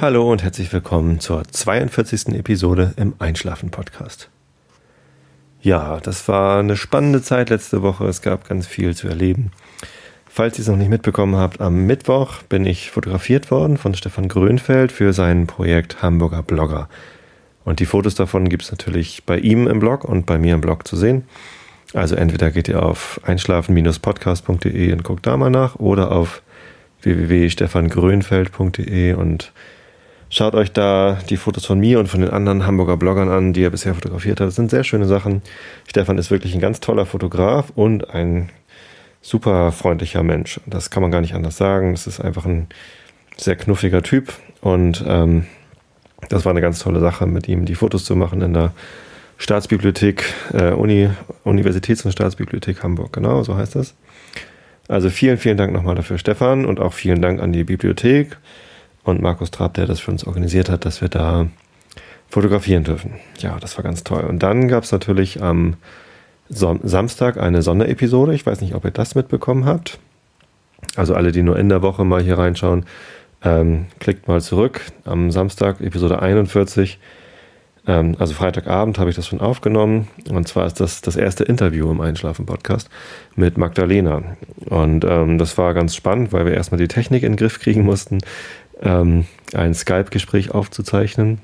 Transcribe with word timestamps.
Hallo 0.00 0.30
und 0.30 0.44
herzlich 0.44 0.72
willkommen 0.72 1.18
zur 1.18 1.42
42. 1.42 2.28
Episode 2.28 2.94
im 2.96 3.14
Einschlafen 3.18 3.72
Podcast. 3.72 4.28
Ja, 5.60 5.98
das 5.98 6.28
war 6.28 6.60
eine 6.60 6.76
spannende 6.76 7.20
Zeit 7.20 7.50
letzte 7.50 7.82
Woche. 7.82 8.04
Es 8.04 8.22
gab 8.22 8.48
ganz 8.48 8.68
viel 8.68 8.94
zu 8.94 9.08
erleben. 9.08 9.50
Falls 10.28 10.56
ihr 10.56 10.62
es 10.62 10.68
noch 10.68 10.76
nicht 10.76 10.88
mitbekommen 10.88 11.34
habt, 11.34 11.60
am 11.60 11.86
Mittwoch 11.86 12.42
bin 12.42 12.64
ich 12.64 12.92
fotografiert 12.92 13.50
worden 13.50 13.76
von 13.76 13.92
Stefan 13.94 14.28
Grönfeld 14.28 14.92
für 14.92 15.12
sein 15.12 15.48
Projekt 15.48 16.00
Hamburger 16.00 16.44
Blogger. 16.44 16.88
Und 17.64 17.80
die 17.80 17.86
Fotos 17.86 18.14
davon 18.14 18.48
gibt 18.48 18.62
es 18.62 18.70
natürlich 18.70 19.24
bei 19.26 19.36
ihm 19.36 19.66
im 19.66 19.80
Blog 19.80 20.04
und 20.04 20.26
bei 20.26 20.38
mir 20.38 20.54
im 20.54 20.60
Blog 20.60 20.86
zu 20.86 20.94
sehen. 20.94 21.24
Also 21.92 22.14
entweder 22.14 22.52
geht 22.52 22.68
ihr 22.68 22.84
auf 22.84 23.20
einschlafen-podcast.de 23.24 24.92
und 24.92 25.02
guckt 25.02 25.26
da 25.26 25.36
mal 25.36 25.50
nach 25.50 25.74
oder 25.74 26.12
auf 26.12 26.40
www.stefangrönfeld.de 27.02 29.14
und 29.14 29.52
schaut 30.30 30.54
euch 30.54 30.72
da 30.72 31.18
die 31.28 31.36
Fotos 31.36 31.66
von 31.66 31.78
mir 31.78 31.98
und 31.98 32.08
von 32.08 32.20
den 32.20 32.30
anderen 32.30 32.66
Hamburger 32.66 32.96
Bloggern 32.96 33.28
an, 33.28 33.52
die 33.52 33.62
er 33.62 33.70
bisher 33.70 33.94
fotografiert 33.94 34.40
hat. 34.40 34.48
Das 34.48 34.56
sind 34.56 34.70
sehr 34.70 34.84
schöne 34.84 35.06
Sachen. 35.06 35.42
Stefan 35.86 36.18
ist 36.18 36.30
wirklich 36.30 36.54
ein 36.54 36.60
ganz 36.60 36.80
toller 36.80 37.06
Fotograf 37.06 37.72
und 37.74 38.10
ein 38.10 38.50
super 39.22 39.72
freundlicher 39.72 40.22
Mensch. 40.22 40.60
Das 40.66 40.90
kann 40.90 41.02
man 41.02 41.10
gar 41.10 41.20
nicht 41.20 41.34
anders 41.34 41.56
sagen. 41.56 41.92
Es 41.92 42.06
ist 42.06 42.20
einfach 42.20 42.46
ein 42.46 42.68
sehr 43.36 43.56
knuffiger 43.56 44.02
Typ 44.02 44.32
und 44.60 45.04
ähm, 45.06 45.46
das 46.28 46.44
war 46.44 46.50
eine 46.50 46.60
ganz 46.60 46.80
tolle 46.80 47.00
Sache, 47.00 47.26
mit 47.26 47.48
ihm 47.48 47.64
die 47.64 47.76
Fotos 47.76 48.04
zu 48.04 48.16
machen 48.16 48.42
in 48.42 48.52
der 48.52 48.72
Staatsbibliothek, 49.38 50.24
äh, 50.52 50.72
Uni, 50.72 51.08
Universitäts- 51.44 52.04
und 52.04 52.12
Staatsbibliothek 52.12 52.82
Hamburg. 52.82 53.12
Genau, 53.12 53.44
so 53.44 53.56
heißt 53.56 53.76
das. 53.76 53.94
Also 54.88 55.10
vielen, 55.10 55.38
vielen 55.38 55.56
Dank 55.56 55.72
nochmal 55.72 55.94
dafür, 55.94 56.18
Stefan, 56.18 56.64
und 56.64 56.80
auch 56.80 56.92
vielen 56.92 57.22
Dank 57.22 57.40
an 57.40 57.52
die 57.52 57.62
Bibliothek 57.62 58.36
und 59.04 59.22
Markus 59.22 59.50
Trab, 59.50 59.74
der 59.74 59.86
das 59.86 60.00
für 60.00 60.10
uns 60.10 60.24
organisiert 60.24 60.68
hat, 60.68 60.84
dass 60.84 61.00
wir 61.00 61.08
da 61.08 61.46
fotografieren 62.28 62.84
dürfen. 62.84 63.14
Ja, 63.38 63.58
das 63.58 63.76
war 63.76 63.84
ganz 63.84 64.04
toll. 64.04 64.24
Und 64.24 64.42
dann 64.42 64.68
gab 64.68 64.84
es 64.84 64.92
natürlich 64.92 65.42
am 65.42 65.76
Samstag 66.48 67.38
eine 67.38 67.62
Sonderepisode. 67.62 68.34
Ich 68.34 68.46
weiß 68.46 68.60
nicht, 68.60 68.74
ob 68.74 68.84
ihr 68.84 68.90
das 68.90 69.14
mitbekommen 69.14 69.64
habt. 69.64 69.98
Also 70.96 71.14
alle, 71.14 71.32
die 71.32 71.42
nur 71.42 71.58
in 71.58 71.68
der 71.68 71.82
Woche 71.82 72.04
mal 72.04 72.22
hier 72.22 72.38
reinschauen, 72.38 72.84
ähm, 73.42 73.86
klickt 73.98 74.28
mal 74.28 74.40
zurück. 74.40 74.80
Am 75.04 75.30
Samstag, 75.30 75.80
Episode 75.80 76.20
41, 76.20 76.98
ähm, 77.86 78.16
also 78.18 78.34
Freitagabend 78.34 78.98
habe 78.98 79.10
ich 79.10 79.16
das 79.16 79.26
schon 79.26 79.40
aufgenommen. 79.40 80.08
Und 80.30 80.46
zwar 80.46 80.66
ist 80.66 80.80
das 80.80 81.00
das 81.00 81.16
erste 81.16 81.44
Interview 81.44 81.90
im 81.90 82.00
Einschlafen-Podcast 82.00 82.88
mit 83.34 83.58
Magdalena. 83.58 84.22
Und 84.66 85.04
ähm, 85.04 85.38
das 85.38 85.58
war 85.58 85.74
ganz 85.74 85.96
spannend, 85.96 86.32
weil 86.32 86.46
wir 86.46 86.54
erstmal 86.54 86.78
die 86.78 86.88
Technik 86.88 87.22
in 87.22 87.32
den 87.32 87.38
Griff 87.38 87.58
kriegen 87.58 87.82
mussten, 87.82 88.18
ähm, 88.82 89.26
ein 89.54 89.74
Skype-Gespräch 89.74 90.52
aufzuzeichnen. 90.52 91.40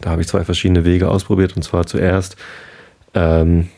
Da 0.00 0.10
habe 0.10 0.22
ich 0.22 0.28
zwei 0.28 0.44
verschiedene 0.44 0.84
Wege 0.84 1.08
ausprobiert. 1.08 1.56
Und 1.56 1.62
zwar 1.62 1.86
zuerst 1.86 2.36
ähm, 3.14 3.68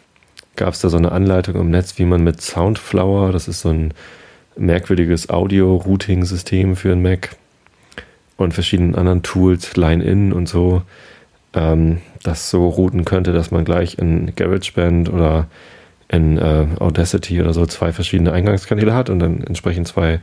gab 0.56 0.74
es 0.74 0.80
da 0.80 0.88
so 0.88 0.96
eine 0.96 1.12
Anleitung 1.12 1.54
im 1.56 1.70
Netz, 1.70 1.98
wie 1.98 2.04
man 2.04 2.22
mit 2.22 2.42
Soundflower, 2.42 3.32
das 3.32 3.48
ist 3.48 3.60
so 3.60 3.70
ein 3.70 3.94
merkwürdiges 4.56 5.30
Audio-Routing-System 5.30 6.76
für 6.76 6.92
einen 6.92 7.02
Mac 7.02 7.36
und 8.36 8.54
verschiedenen 8.54 8.96
anderen 8.96 9.22
Tools, 9.22 9.76
Line-In 9.76 10.32
und 10.32 10.48
so, 10.48 10.82
ähm, 11.54 11.98
das 12.24 12.50
so 12.50 12.68
routen 12.68 13.04
könnte, 13.04 13.32
dass 13.32 13.50
man 13.50 13.64
gleich 13.64 13.98
in 13.98 14.34
GarageBand 14.34 15.12
oder 15.12 15.46
in 16.08 16.38
äh, 16.38 16.66
Audacity 16.78 17.40
oder 17.40 17.52
so 17.52 17.66
zwei 17.66 17.92
verschiedene 17.92 18.32
Eingangskanäle 18.32 18.94
hat 18.94 19.10
und 19.10 19.20
dann 19.20 19.42
entsprechend 19.44 19.86
zwei 19.86 20.20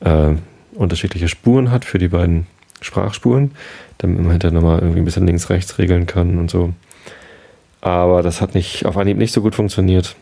äh, 0.00 0.34
unterschiedliche 0.74 1.28
Spuren 1.28 1.70
hat 1.70 1.84
für 1.84 1.98
die 1.98 2.08
beiden 2.08 2.46
Sprachspuren, 2.80 3.52
damit 3.98 4.18
man 4.18 4.30
hinterher 4.32 4.54
nochmal 4.54 4.80
irgendwie 4.80 5.00
ein 5.00 5.04
bisschen 5.04 5.26
links-rechts 5.26 5.78
regeln 5.78 6.06
kann 6.06 6.38
und 6.38 6.50
so. 6.50 6.72
Aber 7.80 8.22
das 8.22 8.40
hat 8.40 8.54
nicht 8.54 8.86
auf 8.86 8.96
Anhieb 8.96 9.18
nicht 9.18 9.32
so 9.32 9.42
gut 9.42 9.54
funktioniert. 9.54 10.16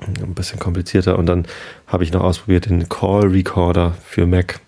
Ein 0.00 0.34
bisschen 0.34 0.58
komplizierter. 0.58 1.18
Und 1.18 1.26
dann 1.26 1.46
habe 1.86 2.04
ich 2.04 2.12
noch 2.12 2.22
ausprobiert 2.22 2.66
den 2.66 2.88
Call 2.88 3.28
Recorder 3.28 3.94
für 4.04 4.26
Mac. 4.26 4.60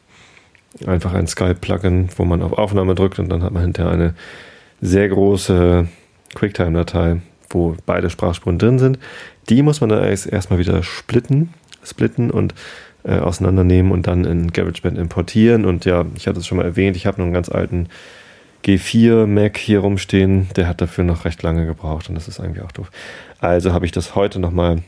Einfach 0.87 1.15
ein 1.15 1.27
Skype-Plugin, 1.27 2.11
wo 2.17 2.25
man 2.25 2.43
auf 2.43 2.53
Aufnahme 2.53 2.95
drückt 2.95 3.19
und 3.19 3.29
dann 3.29 3.43
hat 3.43 3.53
man 3.53 3.63
hinterher 3.63 3.93
eine 3.93 4.15
sehr 4.81 5.09
große 5.09 5.89
QuickTime-Datei, 6.35 7.21
wo 7.51 7.77
beide 7.87 8.11
Sprachspuren 8.11 8.59
drin 8.59 8.79
sind. 8.79 8.99
Die 9.49 9.63
muss 9.63 9.81
man 9.81 9.91
dann 9.91 10.03
erstmal 10.03 10.59
wieder 10.59 10.83
splitten, 10.83 11.55
splitten 11.83 12.31
und 12.31 12.55
äh, 13.07 13.19
auseinandernehmen 13.19 13.93
und 13.93 14.07
dann 14.07 14.25
in 14.25 14.53
GarageBand 14.53 14.99
importieren. 14.99 15.65
Und 15.65 15.85
ja, 15.85 16.05
ich 16.17 16.27
hatte 16.27 16.41
es 16.41 16.47
schon 16.47 16.59
mal 16.59 16.65
erwähnt, 16.65 16.97
ich 16.97 17.07
habe 17.07 17.19
noch 17.19 17.25
einen 17.25 17.35
ganz 17.35 17.49
alten 17.49 17.89
G4 18.65 19.27
Mac 19.27 19.57
hier 19.57 19.79
rumstehen. 19.79 20.49
Der 20.57 20.67
hat 20.67 20.81
dafür 20.81 21.05
noch 21.05 21.25
recht 21.25 21.43
lange 21.43 21.67
gebraucht 21.67 22.09
und 22.09 22.17
das 22.17 22.27
ist 22.27 22.41
eigentlich 22.41 22.65
auch 22.65 22.73
doof. 22.73 22.91
Also 23.39 23.73
habe 23.73 23.87
ich 23.87 23.93
das 23.93 24.15
heute 24.17 24.41
nochmal 24.41 24.83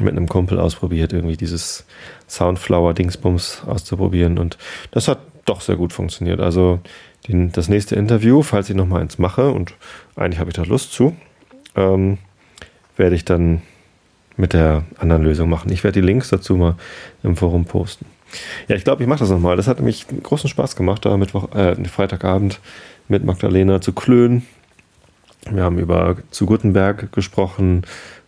mit 0.00 0.10
einem 0.10 0.28
Kumpel 0.28 0.58
ausprobiert, 0.58 1.12
irgendwie 1.12 1.36
dieses 1.36 1.86
Soundflower-Dingsbums 2.28 3.62
auszuprobieren 3.66 4.38
und 4.38 4.58
das 4.90 5.08
hat 5.08 5.20
doch 5.44 5.60
sehr 5.60 5.76
gut 5.76 5.92
funktioniert. 5.92 6.40
Also 6.40 6.80
den, 7.28 7.52
das 7.52 7.68
nächste 7.68 7.96
Interview, 7.96 8.42
falls 8.42 8.70
ich 8.70 8.76
noch 8.76 8.86
mal 8.86 9.00
eins 9.00 9.18
mache, 9.18 9.50
und 9.50 9.74
eigentlich 10.16 10.38
habe 10.38 10.50
ich 10.50 10.56
da 10.56 10.62
Lust 10.62 10.92
zu, 10.92 11.16
ähm, 11.76 12.18
werde 12.96 13.14
ich 13.14 13.24
dann 13.24 13.62
mit 14.40 14.52
der 14.52 14.84
anderen 14.98 15.22
Lösung 15.22 15.48
machen. 15.48 15.70
Ich 15.70 15.84
werde 15.84 16.00
die 16.00 16.06
Links 16.06 16.30
dazu 16.30 16.56
mal 16.56 16.74
im 17.22 17.36
Forum 17.36 17.66
posten. 17.66 18.06
Ja, 18.68 18.76
ich 18.76 18.84
glaube, 18.84 19.02
ich 19.02 19.08
mache 19.08 19.20
das 19.20 19.30
nochmal. 19.30 19.56
Das 19.56 19.66
hat 19.66 19.78
nämlich 19.78 20.06
großen 20.22 20.48
Spaß 20.48 20.76
gemacht, 20.76 21.04
da 21.04 21.16
Mittwoch, 21.16 21.54
äh, 21.54 21.76
Freitagabend 21.84 22.60
mit 23.08 23.24
Magdalena 23.24 23.80
zu 23.80 23.92
klönen. 23.92 24.46
Wir 25.50 25.62
haben 25.62 25.78
über 25.78 26.16
zu 26.30 26.46
Gutenberg 26.46 27.12
gesprochen 27.12 27.82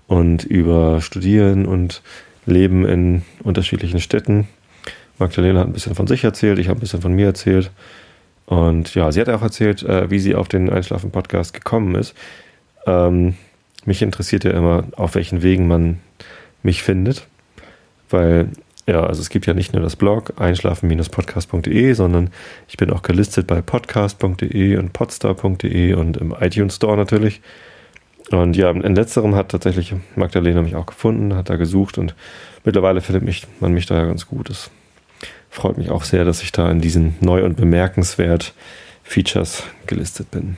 und 0.07 0.45
über 0.45 1.01
Studieren 1.01 1.67
und 1.67 2.03
Leben 2.47 2.85
in 2.85 3.23
unterschiedlichen 3.43 4.01
Städten. 4.01 4.49
Magdalena 5.19 5.61
hat 5.61 5.69
ein 5.69 5.73
bisschen 5.73 5.95
von 5.95 6.07
sich 6.07 6.25
erzählt, 6.25 6.59
ich 6.59 6.69
habe 6.69 6.79
ein 6.79 6.81
bisschen 6.81 7.03
von 7.03 7.13
mir 7.13 7.27
erzählt. 7.27 7.71
Und 8.47 8.95
ja, 8.95 9.13
sie 9.13 9.21
hat 9.21 9.29
auch 9.29 9.43
erzählt, 9.43 9.83
äh, 9.83 10.11
wie 10.11 10.19
sie 10.19 10.35
auf 10.35 10.49
den 10.49 10.69
Einschlafen-Podcast 10.69 11.55
gekommen 11.55 11.95
ist. 11.95 12.15
Ähm, 12.87 13.35
mich 13.85 14.03
interessiert 14.03 14.45
ja 14.45 14.53
immer, 14.53 14.85
auf 14.97 15.15
welchen 15.15 15.43
Wegen 15.43 15.67
man 15.67 16.01
mich 16.63 16.83
findet. 16.83 17.27
Weil, 18.11 18.49
ja, 18.87 19.05
also 19.05 19.21
es 19.21 19.31
gibt 19.31 19.47
ja 19.47 19.55
nicht 19.55 19.73
nur 19.73 19.83
das 19.83 19.97
Blog 19.97 20.35
einschlafen-podcast.de, 20.37 21.93
sondern 21.95 22.31
ich 22.69 22.77
bin 22.77 22.91
auch 22.91 23.03
gelistet 23.03 23.47
bei 23.47 23.63
podcast.de 23.63 24.77
und 24.77 24.93
podstar.de 24.93 25.95
und 25.95 26.17
im 26.17 26.35
iTunes 26.39 26.77
Store 26.77 26.97
natürlich. 26.97 27.41
Und 28.31 28.57
ja, 28.57 28.71
in 28.71 28.95
letzterem 28.95 29.35
hat 29.35 29.51
tatsächlich 29.51 29.95
Magdalena 30.17 30.63
mich 30.63 30.77
auch 30.77 30.87
gefunden, 30.87 31.35
hat 31.35 31.51
da 31.51 31.57
gesucht 31.57 31.99
und 31.99 32.15
mittlerweile 32.65 33.01
findet 33.01 33.25
mich, 33.25 33.47
man 33.61 33.73
mich 33.73 33.87
da 33.87 33.97
ja 33.97 34.05
ganz 34.05 34.27
gut. 34.27 34.49
Das 34.49 34.71
freut 35.51 35.77
mich 35.77 35.91
auch 35.91 36.05
sehr, 36.05 36.25
dass 36.25 36.43
ich 36.43 36.53
da 36.53 36.71
in 36.71 36.81
diesen 36.81 37.17
neu 37.21 37.45
und 37.45 37.57
bemerkenswert 37.57 38.55
Features 39.03 39.65
gelistet 39.87 40.31
bin. 40.31 40.57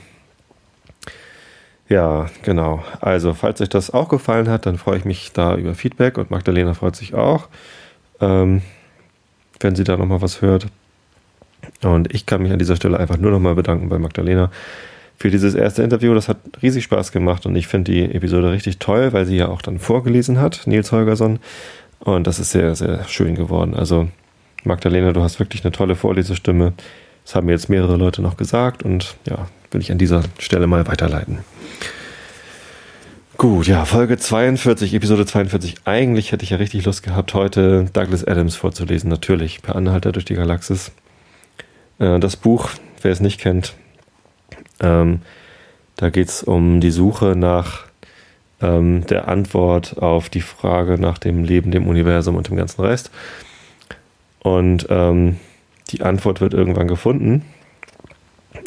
Ja, 1.87 2.27
genau. 2.41 2.83
Also, 2.99 3.33
falls 3.33 3.61
euch 3.61 3.69
das 3.69 3.91
auch 3.91 4.09
gefallen 4.09 4.49
hat, 4.49 4.65
dann 4.65 4.77
freue 4.77 4.97
ich 4.97 5.05
mich 5.05 5.33
da 5.33 5.55
über 5.55 5.75
Feedback 5.75 6.17
und 6.17 6.31
Magdalena 6.31 6.73
freut 6.73 6.95
sich 6.95 7.13
auch, 7.13 7.47
ähm, 8.19 8.61
wenn 9.59 9.75
sie 9.75 9.83
da 9.83 9.95
nochmal 9.95 10.21
was 10.21 10.41
hört. 10.41 10.67
Und 11.83 12.13
ich 12.13 12.25
kann 12.25 12.41
mich 12.41 12.51
an 12.51 12.59
dieser 12.59 12.75
Stelle 12.75 12.99
einfach 12.99 13.17
nur 13.17 13.31
nochmal 13.31 13.55
bedanken 13.55 13.89
bei 13.89 13.99
Magdalena 13.99 14.51
für 15.17 15.29
dieses 15.29 15.53
erste 15.53 15.83
Interview. 15.83 16.13
Das 16.13 16.27
hat 16.27 16.37
riesig 16.61 16.83
Spaß 16.85 17.11
gemacht 17.11 17.45
und 17.45 17.55
ich 17.55 17.67
finde 17.67 17.91
die 17.91 18.15
Episode 18.15 18.51
richtig 18.51 18.79
toll, 18.79 19.13
weil 19.13 19.25
sie 19.25 19.37
ja 19.37 19.47
auch 19.47 19.61
dann 19.61 19.79
vorgelesen 19.79 20.39
hat, 20.41 20.63
Nils 20.65 20.91
Holgersson. 20.91 21.39
Und 21.99 22.27
das 22.27 22.39
ist 22.39 22.51
sehr, 22.51 22.75
sehr 22.75 23.03
schön 23.07 23.35
geworden. 23.35 23.75
Also, 23.75 24.07
Magdalena, 24.63 25.13
du 25.13 25.21
hast 25.21 25.39
wirklich 25.39 25.63
eine 25.63 25.71
tolle 25.71 25.95
Vorlesestimme. 25.95 26.73
Das 27.23 27.35
haben 27.35 27.45
mir 27.45 27.53
jetzt 27.53 27.69
mehrere 27.69 27.97
Leute 27.97 28.21
noch 28.21 28.37
gesagt 28.37 28.83
und 28.83 29.15
ja, 29.27 29.47
will 29.71 29.81
ich 29.81 29.91
an 29.91 29.97
dieser 29.97 30.23
Stelle 30.39 30.67
mal 30.67 30.87
weiterleiten. 30.87 31.39
Gut, 33.37 33.67
ja, 33.67 33.83
Folge 33.83 34.17
42, 34.17 34.93
Episode 34.93 35.25
42. 35.25 35.75
Eigentlich 35.83 36.31
hätte 36.31 36.43
ich 36.43 36.51
ja 36.51 36.57
richtig 36.57 36.85
Lust 36.85 37.03
gehabt, 37.03 37.33
heute 37.33 37.85
Douglas 37.91 38.25
Adams 38.25 38.55
vorzulesen, 38.55 39.09
natürlich, 39.09 39.61
per 39.61 39.75
Anhalter 39.75 40.13
durch 40.13 40.23
die 40.23 40.35
Galaxis. 40.35 40.91
Äh, 41.99 42.19
das 42.19 42.37
Buch, 42.37 42.69
wer 43.01 43.11
es 43.11 43.19
nicht 43.19 43.41
kennt, 43.41 43.73
ähm, 44.79 45.19
da 45.97 46.09
geht 46.09 46.29
es 46.29 46.43
um 46.43 46.79
die 46.79 46.91
Suche 46.91 47.35
nach 47.35 47.85
ähm, 48.61 49.05
der 49.07 49.27
Antwort 49.27 50.01
auf 50.01 50.29
die 50.29 50.41
Frage 50.41 50.97
nach 50.97 51.17
dem 51.17 51.43
Leben, 51.43 51.71
dem 51.71 51.87
Universum 51.87 52.35
und 52.35 52.49
dem 52.49 52.55
ganzen 52.55 52.81
Rest. 52.81 53.11
Und 54.39 54.87
ähm, 54.89 55.37
die 55.89 56.01
Antwort 56.01 56.41
wird 56.41 56.53
irgendwann 56.53 56.87
gefunden. 56.87 57.43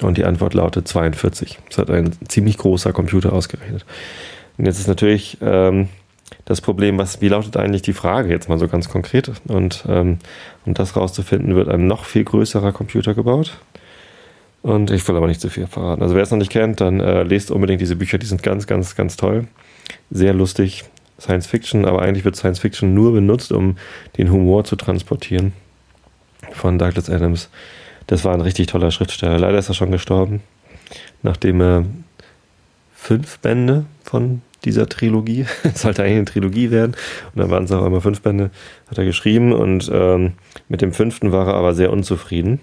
Und 0.02 0.16
die 0.16 0.24
Antwort 0.24 0.54
lautet 0.54 0.86
42. 0.86 1.58
Das 1.68 1.78
hat 1.78 1.90
ein 1.90 2.12
ziemlich 2.28 2.58
großer 2.58 2.92
Computer 2.92 3.32
ausgerechnet. 3.32 3.84
Und 4.56 4.66
jetzt 4.66 4.78
ist 4.78 4.88
natürlich 4.88 5.38
ähm, 5.40 5.88
das 6.44 6.60
Problem, 6.60 6.98
was, 6.98 7.20
wie 7.20 7.28
lautet 7.28 7.56
eigentlich 7.56 7.82
die 7.82 7.92
Frage 7.92 8.30
jetzt 8.30 8.48
mal 8.48 8.58
so 8.58 8.68
ganz 8.68 8.88
konkret? 8.88 9.30
Und 9.46 9.84
ähm, 9.88 10.18
um 10.64 10.74
das 10.74 10.96
rauszufinden, 10.96 11.54
wird 11.54 11.68
ein 11.68 11.86
noch 11.86 12.04
viel 12.04 12.24
größerer 12.24 12.72
Computer 12.72 13.14
gebaut. 13.14 13.58
Und 14.62 14.90
ich 14.90 15.06
will 15.06 15.16
aber 15.16 15.26
nicht 15.26 15.40
zu 15.40 15.50
viel 15.50 15.66
verraten. 15.66 16.02
Also 16.02 16.14
wer 16.14 16.22
es 16.22 16.30
noch 16.30 16.38
nicht 16.38 16.50
kennt, 16.50 16.80
dann 16.80 17.00
äh, 17.00 17.22
lest 17.22 17.50
unbedingt 17.50 17.80
diese 17.80 17.96
Bücher, 17.96 18.18
die 18.18 18.26
sind 18.26 18.42
ganz, 18.42 18.66
ganz, 18.66 18.96
ganz 18.96 19.16
toll. 19.16 19.46
Sehr 20.10 20.34
lustig. 20.34 20.84
Science 21.20 21.46
Fiction, 21.46 21.84
aber 21.84 22.02
eigentlich 22.02 22.24
wird 22.24 22.36
Science 22.36 22.60
Fiction 22.60 22.94
nur 22.94 23.12
benutzt, 23.12 23.50
um 23.50 23.76
den 24.16 24.30
Humor 24.30 24.64
zu 24.64 24.76
transportieren. 24.76 25.52
Von 26.52 26.78
Douglas 26.78 27.10
Adams. 27.10 27.50
Das 28.08 28.24
war 28.24 28.34
ein 28.34 28.40
richtig 28.40 28.66
toller 28.66 28.90
Schriftsteller. 28.90 29.38
Leider 29.38 29.58
ist 29.58 29.68
er 29.68 29.74
schon 29.74 29.92
gestorben, 29.92 30.42
nachdem 31.22 31.60
er 31.60 31.84
fünf 32.96 33.38
Bände 33.38 33.84
von 34.02 34.42
dieser 34.64 34.88
Trilogie, 34.88 35.46
es 35.62 35.82
sollte 35.82 36.02
eigentlich 36.02 36.16
eine 36.16 36.24
Trilogie 36.24 36.70
werden, 36.70 36.96
und 37.34 37.40
dann 37.40 37.50
waren 37.50 37.64
es 37.64 37.70
auch 37.70 37.86
immer 37.86 38.00
fünf 38.00 38.22
Bände, 38.22 38.50
hat 38.90 38.98
er 38.98 39.04
geschrieben 39.04 39.52
und 39.52 39.88
ähm, 39.92 40.32
mit 40.68 40.80
dem 40.80 40.92
fünften 40.92 41.32
war 41.32 41.46
er 41.46 41.54
aber 41.54 41.74
sehr 41.74 41.92
unzufrieden. 41.92 42.60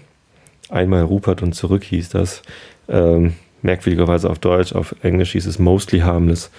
Einmal 0.68 1.02
Rupert 1.02 1.42
und 1.42 1.54
zurück 1.54 1.84
hieß 1.84 2.08
das. 2.08 2.42
Ähm, 2.88 3.34
merkwürdigerweise 3.62 4.28
auf 4.28 4.40
Deutsch, 4.40 4.72
auf 4.72 4.96
Englisch 5.02 5.32
hieß 5.32 5.46
es 5.46 5.60
Mostly 5.60 6.00
Harmless. 6.00 6.50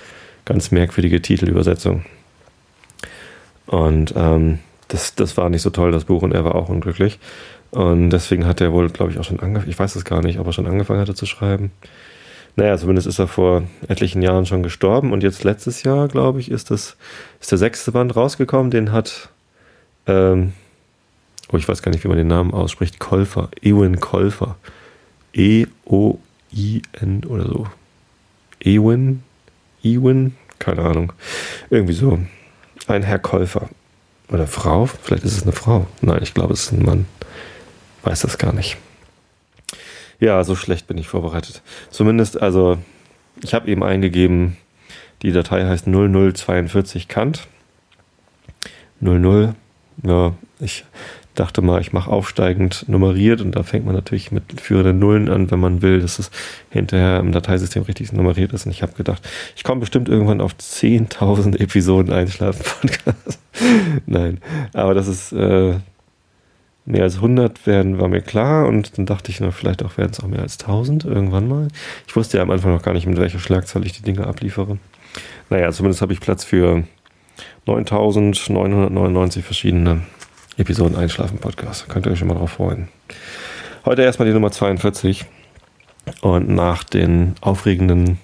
Ganz 0.45 0.71
merkwürdige 0.71 1.21
Titelübersetzung. 1.21 2.05
Und 3.65 4.13
ähm, 4.15 4.59
das, 4.87 5.13
das 5.15 5.35
war 5.35 5.49
nicht 5.49 5.61
so 5.61 5.71
toll, 5.71 5.91
das 5.91 6.05
Buch, 6.05 6.21
und 6.21 6.33
er 6.33 6.45
war 6.45 6.55
auch 6.55 6.69
unglücklich. 6.69 7.19
Und 7.71 8.09
deswegen 8.11 8.45
hat 8.45 8.61
er 8.61 8.71
wohl, 8.71 8.89
glaube 8.89 9.11
ich, 9.11 9.19
auch 9.19 9.23
schon 9.23 9.39
angefangen, 9.39 9.69
ich 9.69 9.77
weiß 9.77 9.95
es 9.95 10.05
gar 10.05 10.21
nicht, 10.21 10.39
ob 10.39 10.47
er 10.47 10.53
schon 10.53 10.67
angefangen 10.67 10.99
hatte 10.99 11.15
zu 11.15 11.25
schreiben. 11.25 11.71
Naja, 12.55 12.77
zumindest 12.77 13.07
ist 13.07 13.19
er 13.19 13.27
vor 13.27 13.63
etlichen 13.87 14.21
Jahren 14.21 14.45
schon 14.45 14.63
gestorben 14.63 15.13
und 15.13 15.21
jetzt 15.21 15.43
letztes 15.43 15.83
Jahr, 15.83 16.07
glaube 16.07 16.39
ich, 16.39 16.49
ist 16.49 16.71
das, 16.71 16.97
ist 17.39 17.51
der 17.51 17.59
sechste 17.59 17.91
Band 17.91 18.15
rausgekommen, 18.15 18.71
den 18.71 18.91
hat, 18.91 19.29
ähm, 20.07 20.53
oh, 21.51 21.57
ich 21.57 21.67
weiß 21.67 21.83
gar 21.83 21.91
nicht, 21.91 22.03
wie 22.03 22.07
man 22.07 22.17
den 22.17 22.27
Namen 22.27 22.53
ausspricht, 22.53 22.99
Kolfer, 22.99 23.49
Ewan 23.61 23.99
Kolfer. 23.99 24.55
E-O-I-N 25.33 27.23
oder 27.25 27.45
so. 27.45 27.67
Ewan? 28.59 29.23
Ewan? 29.83 30.35
Keine 30.57 30.81
Ahnung. 30.81 31.13
Irgendwie 31.69 31.93
so. 31.93 32.17
Ein 32.87 33.03
Herr 33.03 33.19
Käufer. 33.19 33.69
Oder 34.29 34.47
Frau? 34.47 34.87
Vielleicht 34.87 35.23
ist 35.23 35.37
es 35.37 35.43
eine 35.43 35.51
Frau. 35.51 35.85
Nein, 36.01 36.23
ich 36.23 36.33
glaube, 36.33 36.53
es 36.53 36.63
ist 36.63 36.71
ein 36.71 36.83
Mann. 36.83 37.05
Weiß 38.07 38.21
das 38.21 38.37
gar 38.37 38.53
nicht. 38.53 38.77
Ja, 40.21 40.41
so 40.45 40.55
schlecht 40.55 40.87
bin 40.87 40.97
ich 40.97 41.09
vorbereitet. 41.09 41.61
Zumindest, 41.89 42.41
also, 42.41 42.77
ich 43.43 43.53
habe 43.53 43.69
eben 43.69 43.83
eingegeben, 43.83 44.55
die 45.23 45.33
Datei 45.33 45.65
heißt 45.65 45.87
0042 45.87 47.09
Kant. 47.09 47.49
00, 49.01 49.55
ja, 50.03 50.33
ich 50.61 50.85
dachte 51.35 51.61
mal, 51.61 51.81
ich 51.81 51.91
mache 51.91 52.09
aufsteigend 52.09 52.85
nummeriert 52.87 53.41
und 53.41 53.51
da 53.57 53.63
fängt 53.63 53.85
man 53.85 53.93
natürlich 53.93 54.31
mit 54.31 54.61
führenden 54.61 54.99
Nullen 54.99 55.27
an, 55.27 55.51
wenn 55.51 55.59
man 55.59 55.81
will, 55.81 55.99
dass 55.99 56.17
es 56.17 56.31
hinterher 56.69 57.19
im 57.19 57.33
Dateisystem 57.33 57.83
richtig 57.83 58.13
nummeriert 58.13 58.53
ist. 58.53 58.65
Und 58.65 58.71
ich 58.71 58.83
habe 58.83 58.93
gedacht, 58.93 59.27
ich 59.57 59.65
komme 59.65 59.81
bestimmt 59.81 60.07
irgendwann 60.07 60.39
auf 60.39 60.53
10.000 60.53 61.59
Episoden 61.59 62.13
Einschlafen-Podcast. 62.13 63.41
Nein, 64.05 64.39
aber 64.71 64.93
das 64.93 65.09
ist 65.09 65.33
äh, 65.33 65.73
mehr 66.87 67.03
als 67.03 67.15
100 67.17 67.67
werden, 67.67 67.99
war 67.99 68.07
mir 68.07 68.21
klar 68.21 68.65
und 68.65 68.97
dann 68.97 69.05
dachte 69.05 69.29
ich, 69.29 69.41
na, 69.41 69.51
vielleicht 69.51 69.83
auch 69.83 69.97
werden 69.97 70.11
es 70.13 70.21
auch 70.21 70.27
mehr 70.27 70.41
als 70.41 70.57
1000 70.57 71.03
irgendwann 71.03 71.47
mal. 71.47 71.67
Ich 72.07 72.15
wusste 72.15 72.37
ja 72.37 72.43
am 72.43 72.49
Anfang 72.49 72.73
noch 72.73 72.81
gar 72.81 72.93
nicht, 72.93 73.05
mit 73.05 73.19
welcher 73.19 73.39
Schlagzahl 73.39 73.85
ich 73.85 73.91
die 73.91 74.03
Dinge 74.03 74.25
abliefere. 74.25 74.77
Naja, 75.49 75.71
zumindest 75.71 76.01
habe 76.01 76.13
ich 76.13 76.21
Platz 76.21 76.45
für 76.45 76.83
9999 77.65 79.43
verschiedene 79.43 80.03
Episoden 80.57 80.95
Einschlafen 80.95 81.39
Podcast. 81.39 81.89
Könnt 81.89 82.05
ihr 82.05 82.13
euch 82.13 82.19
schon 82.19 82.29
mal 82.29 82.35
drauf 82.35 82.51
freuen. 82.51 82.87
Heute 83.83 84.03
erstmal 84.03 84.27
die 84.27 84.33
Nummer 84.33 84.51
42 84.51 85.25
und 86.21 86.47
nach 86.47 86.85
den 86.85 87.35
aufregenden 87.41 88.17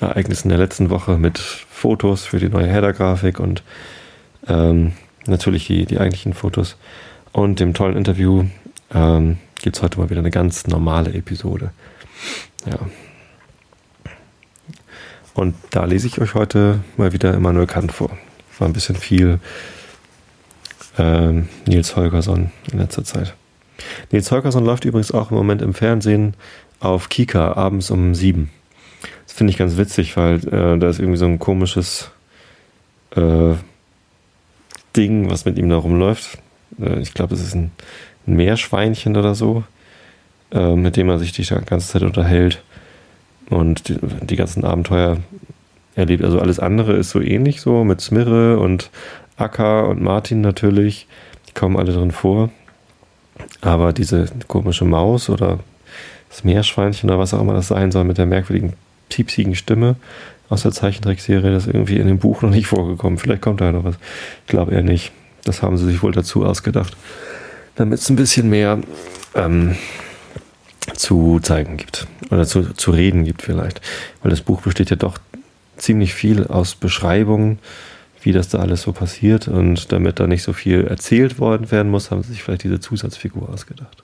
Ereignissen 0.00 0.50
der 0.50 0.58
letzten 0.58 0.88
Woche 0.88 1.18
mit 1.18 1.38
Fotos 1.38 2.24
für 2.24 2.38
die 2.38 2.48
neue 2.48 2.68
Header-Grafik 2.68 3.40
und 3.40 3.64
ähm, 4.46 4.92
natürlich 5.26 5.66
die, 5.66 5.84
die 5.84 5.98
eigentlichen 5.98 6.32
Fotos 6.32 6.76
und 7.34 7.58
dem 7.58 7.74
tollen 7.74 7.96
Interview 7.96 8.44
ähm, 8.94 9.38
gibt 9.56 9.76
es 9.76 9.82
heute 9.82 9.98
mal 9.98 10.08
wieder 10.08 10.20
eine 10.20 10.30
ganz 10.30 10.68
normale 10.68 11.12
Episode. 11.12 11.72
Ja. 12.64 12.78
Und 15.34 15.56
da 15.72 15.84
lese 15.84 16.06
ich 16.06 16.20
euch 16.20 16.34
heute 16.34 16.78
mal 16.96 17.12
wieder 17.12 17.34
Immanuel 17.34 17.66
Kant 17.66 17.90
vor. 17.90 18.16
War 18.60 18.68
ein 18.68 18.72
bisschen 18.72 18.94
viel 18.94 19.40
ähm, 20.96 21.48
Nils 21.66 21.96
Holgersson 21.96 22.52
in 22.70 22.78
letzter 22.78 23.02
Zeit. 23.02 23.34
Nils 24.12 24.30
Holgersson 24.30 24.64
läuft 24.64 24.84
übrigens 24.84 25.10
auch 25.10 25.32
im 25.32 25.36
Moment 25.36 25.60
im 25.60 25.74
Fernsehen 25.74 26.34
auf 26.78 27.08
Kika 27.08 27.54
abends 27.54 27.90
um 27.90 28.14
sieben. 28.14 28.50
Das 29.26 29.34
finde 29.34 29.50
ich 29.50 29.56
ganz 29.56 29.76
witzig, 29.76 30.16
weil 30.16 30.36
äh, 30.46 30.78
da 30.78 30.88
ist 30.88 31.00
irgendwie 31.00 31.18
so 31.18 31.26
ein 31.26 31.40
komisches 31.40 32.12
äh, 33.16 33.54
Ding, 34.94 35.30
was 35.30 35.44
mit 35.44 35.58
ihm 35.58 35.68
da 35.68 35.76
rumläuft. 35.78 36.38
Äh, 36.80 37.00
ich 37.00 37.14
glaube, 37.14 37.34
es 37.34 37.42
ist 37.42 37.54
ein, 37.54 37.70
Meerschweinchen 38.26 39.16
oder 39.16 39.34
so, 39.34 39.64
äh, 40.50 40.74
mit 40.74 40.96
dem 40.96 41.08
er 41.08 41.18
sich 41.18 41.32
die 41.32 41.44
ganze 41.44 41.88
Zeit 41.88 42.02
unterhält 42.02 42.62
und 43.50 43.88
die, 43.88 43.98
die 44.22 44.36
ganzen 44.36 44.64
Abenteuer 44.64 45.18
erlebt. 45.94 46.24
Also 46.24 46.40
alles 46.40 46.58
andere 46.58 46.94
ist 46.94 47.10
so 47.10 47.20
ähnlich 47.20 47.60
so 47.60 47.84
mit 47.84 48.00
Smirre 48.00 48.58
und 48.58 48.90
Akka 49.36 49.82
und 49.82 50.02
Martin 50.02 50.40
natürlich. 50.40 51.06
Die 51.48 51.52
kommen 51.52 51.76
alle 51.76 51.92
drin 51.92 52.12
vor. 52.12 52.50
Aber 53.60 53.92
diese 53.92 54.26
komische 54.48 54.84
Maus 54.84 55.28
oder 55.28 55.58
das 56.28 56.44
Meerschweinchen 56.44 57.10
oder 57.10 57.18
was 57.18 57.34
auch 57.34 57.40
immer 57.40 57.54
das 57.54 57.68
sein 57.68 57.90
soll 57.90 58.04
mit 58.04 58.18
der 58.18 58.26
merkwürdigen 58.26 58.74
piepsigen 59.08 59.54
Stimme 59.54 59.96
aus 60.48 60.62
der 60.62 60.72
Zeichentrickserie, 60.72 61.52
das 61.52 61.66
ist 61.66 61.74
irgendwie 61.74 61.96
in 61.96 62.06
dem 62.06 62.18
Buch 62.18 62.42
noch 62.42 62.50
nicht 62.50 62.66
vorgekommen. 62.66 63.18
Vielleicht 63.18 63.42
kommt 63.42 63.60
da 63.60 63.72
noch 63.72 63.84
was. 63.84 63.96
Ich 64.44 64.50
glaube 64.50 64.72
eher 64.72 64.82
nicht. 64.82 65.12
Das 65.44 65.62
haben 65.62 65.76
sie 65.76 65.86
sich 65.86 66.02
wohl 66.02 66.12
dazu 66.12 66.44
ausgedacht, 66.44 66.96
damit 67.76 68.00
es 68.00 68.08
ein 68.08 68.16
bisschen 68.16 68.48
mehr 68.48 68.80
ähm, 69.34 69.76
zu 70.94 71.40
zeigen 71.42 71.76
gibt 71.76 72.06
oder 72.30 72.46
zu, 72.46 72.74
zu 72.74 72.90
reden 72.90 73.24
gibt 73.24 73.42
vielleicht. 73.42 73.80
Weil 74.22 74.30
das 74.30 74.40
Buch 74.40 74.62
besteht 74.62 74.90
ja 74.90 74.96
doch 74.96 75.18
ziemlich 75.76 76.14
viel 76.14 76.46
aus 76.46 76.74
Beschreibungen, 76.74 77.58
wie 78.22 78.32
das 78.32 78.48
da 78.48 78.58
alles 78.58 78.82
so 78.82 78.92
passiert. 78.92 79.48
Und 79.48 79.92
damit 79.92 80.20
da 80.20 80.26
nicht 80.26 80.42
so 80.42 80.52
viel 80.52 80.84
erzählt 80.84 81.38
worden 81.38 81.70
werden 81.70 81.90
muss, 81.90 82.10
haben 82.10 82.22
sie 82.22 82.32
sich 82.32 82.42
vielleicht 82.42 82.64
diese 82.64 82.80
Zusatzfigur 82.80 83.48
ausgedacht. 83.48 84.02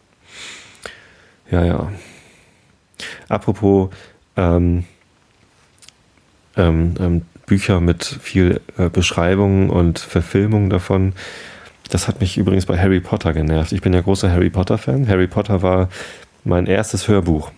Ja, 1.50 1.64
ja. 1.64 1.92
Apropos 3.28 3.90
ähm, 4.36 4.84
ähm, 6.56 6.94
ähm, 6.98 7.22
Bücher 7.50 7.80
mit 7.80 8.04
viel 8.04 8.60
äh, 8.78 8.88
Beschreibungen 8.88 9.70
und 9.70 9.98
Verfilmungen 9.98 10.70
davon. 10.70 11.14
Das 11.90 12.06
hat 12.06 12.20
mich 12.20 12.38
übrigens 12.38 12.66
bei 12.66 12.78
Harry 12.78 13.00
Potter 13.00 13.32
genervt. 13.32 13.72
Ich 13.72 13.82
bin 13.82 13.92
ja 13.92 14.00
großer 14.00 14.30
Harry 14.30 14.50
Potter-Fan. 14.50 15.08
Harry 15.08 15.26
Potter 15.26 15.60
war 15.60 15.88
mein 16.44 16.66
erstes 16.66 17.08
Hörbuch. 17.08 17.50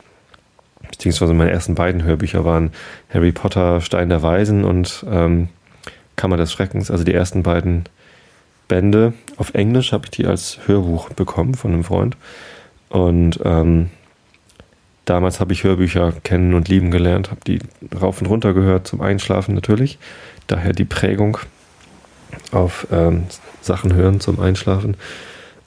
Beziehungsweise 0.91 1.35
meine 1.35 1.51
ersten 1.51 1.75
beiden 1.75 2.05
Hörbücher 2.05 2.43
waren 2.43 2.71
Harry 3.13 3.33
Potter, 3.33 3.83
Stein 3.83 4.09
der 4.09 4.23
Weisen 4.23 4.65
und 4.65 5.05
ähm, 5.11 5.49
Kammer 6.17 6.39
des 6.39 6.51
Schreckens. 6.51 6.91
Also 6.91 7.05
die 7.05 7.13
ersten 7.13 7.43
beiden 7.43 7.85
Bände. 8.69 9.13
Auf 9.37 9.53
Englisch 9.53 9.93
habe 9.93 10.07
ich 10.07 10.11
die 10.13 10.25
als 10.25 10.61
Hörbuch 10.65 11.11
bekommen 11.11 11.53
von 11.53 11.75
einem 11.75 11.85
Freund. 11.85 12.17
Und 12.89 13.41
ähm, 13.45 13.91
Damals 15.05 15.41
habe 15.41 15.53
ich 15.53 15.65
Hörbücher 15.65 16.13
kennen 16.23 16.55
und 16.55 16.69
lieben 16.69 16.91
gelernt, 16.91 17.31
habe 17.31 17.41
die 17.47 17.59
rauf 18.01 18.21
und 18.21 18.29
runter 18.29 18.55
gehört 18.55 18.87
zum 18.87 19.01
Einschlafen 19.01 19.55
natürlich. 19.55 19.99
Daher 20.47 20.73
die 20.73 20.85
Prägung 20.85 21.39
auf 22.53 22.87
ähm, 22.93 23.25
Sachen 23.61 23.95
hören 23.95 24.21
zum 24.21 24.41
Einschlafen. 24.41 24.97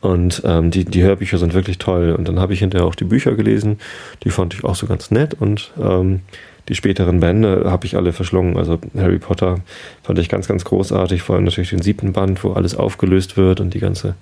Und 0.02 0.44
ähm, 0.46 0.72
die, 0.72 0.86
die 0.86 1.02
Hörbücher 1.02 1.38
sind 1.38 1.54
wirklich 1.54 1.80
toll. 1.80 2.12
Und 2.12 2.28
dann 2.28 2.40
habe 2.40 2.54
ich 2.54 2.60
hinterher 2.60 2.86
auch 2.86 2.96
die 2.96 3.06
Bücher 3.06 3.34
gelesen. 3.34 3.80
Die 4.24 4.30
fand 4.30 4.54
ich 4.54 4.64
auch 4.64 4.76
so 4.76 4.86
ganz 4.86 5.10
nett. 5.10 5.34
Und 5.34 5.74
ähm, 5.82 6.22
die 6.70 6.76
späteren 6.76 7.20
Bände 7.20 7.64
habe 7.66 7.86
ich 7.86 7.96
alle 7.96 8.14
verschlungen. 8.14 8.58
Also 8.58 8.80
Harry 8.96 9.18
Potter 9.20 9.60
fand 10.04 10.20
ich 10.20 10.30
ganz, 10.30 10.48
ganz 10.48 10.64
großartig. 10.64 11.24
Vor 11.24 11.36
allem 11.36 11.46
natürlich 11.46 11.72
den 11.72 11.82
siebten 11.82 12.14
Band, 12.14 12.44
wo 12.44 12.54
alles 12.54 12.76
aufgelöst 12.76 13.36
wird 13.36 13.60
und 13.60 13.74
die 13.74 13.80
ganze 13.80 14.16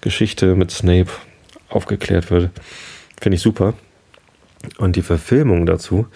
Geschichte 0.00 0.54
mit 0.54 0.70
Snape 0.70 1.10
aufgeklärt 1.68 2.30
wird. 2.30 2.50
Finde 3.20 3.36
ich 3.36 3.42
super. 3.42 3.74
Und 4.78 4.96
die 4.96 5.02
Verfilmung 5.02 5.66
dazu, 5.66 6.06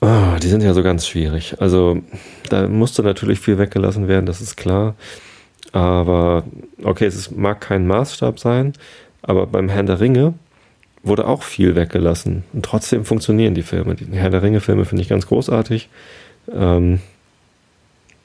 oh, 0.00 0.36
die 0.42 0.48
sind 0.48 0.62
ja 0.62 0.74
so 0.74 0.82
ganz 0.82 1.06
schwierig. 1.06 1.56
Also 1.60 2.02
da 2.48 2.68
musste 2.68 3.02
natürlich 3.02 3.40
viel 3.40 3.58
weggelassen 3.58 4.08
werden, 4.08 4.26
das 4.26 4.40
ist 4.40 4.56
klar. 4.56 4.94
Aber 5.72 6.44
okay, 6.82 7.06
es 7.06 7.30
mag 7.30 7.60
kein 7.60 7.86
Maßstab 7.86 8.38
sein, 8.38 8.74
aber 9.22 9.46
beim 9.46 9.68
Herrn 9.68 9.86
der 9.86 10.00
Ringe 10.00 10.34
wurde 11.02 11.26
auch 11.26 11.42
viel 11.42 11.74
weggelassen. 11.74 12.44
Und 12.52 12.64
trotzdem 12.64 13.04
funktionieren 13.04 13.54
die 13.54 13.62
Filme. 13.62 13.94
Die 13.94 14.06
Herr 14.12 14.30
der 14.30 14.42
Ringe-Filme 14.42 14.84
finde 14.84 15.02
ich 15.02 15.08
ganz 15.08 15.26
großartig. 15.26 15.88
Ähm, 16.52 17.00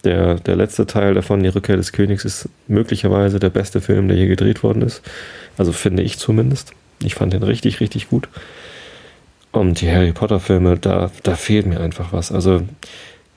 der, 0.03 0.35
der 0.35 0.55
letzte 0.55 0.85
Teil 0.85 1.13
davon, 1.13 1.41
Die 1.41 1.49
Rückkehr 1.49 1.75
des 1.75 1.91
Königs, 1.91 2.23
ist 2.23 2.49
möglicherweise 2.67 3.39
der 3.39 3.49
beste 3.49 3.81
Film, 3.81 4.07
der 4.07 4.17
je 4.17 4.27
gedreht 4.27 4.63
worden 4.63 4.81
ist. 4.83 5.01
Also 5.57 5.71
finde 5.71 6.03
ich 6.03 6.19
zumindest. 6.19 6.73
Ich 7.03 7.15
fand 7.15 7.33
den 7.33 7.43
richtig, 7.43 7.79
richtig 7.79 8.09
gut. 8.09 8.29
Und 9.51 9.81
die 9.81 9.91
Harry 9.91 10.11
Potter-Filme, 10.11 10.77
da, 10.77 11.11
da 11.23 11.35
fehlt 11.35 11.65
mir 11.65 11.79
einfach 11.79 12.13
was. 12.13 12.31
Also 12.31 12.61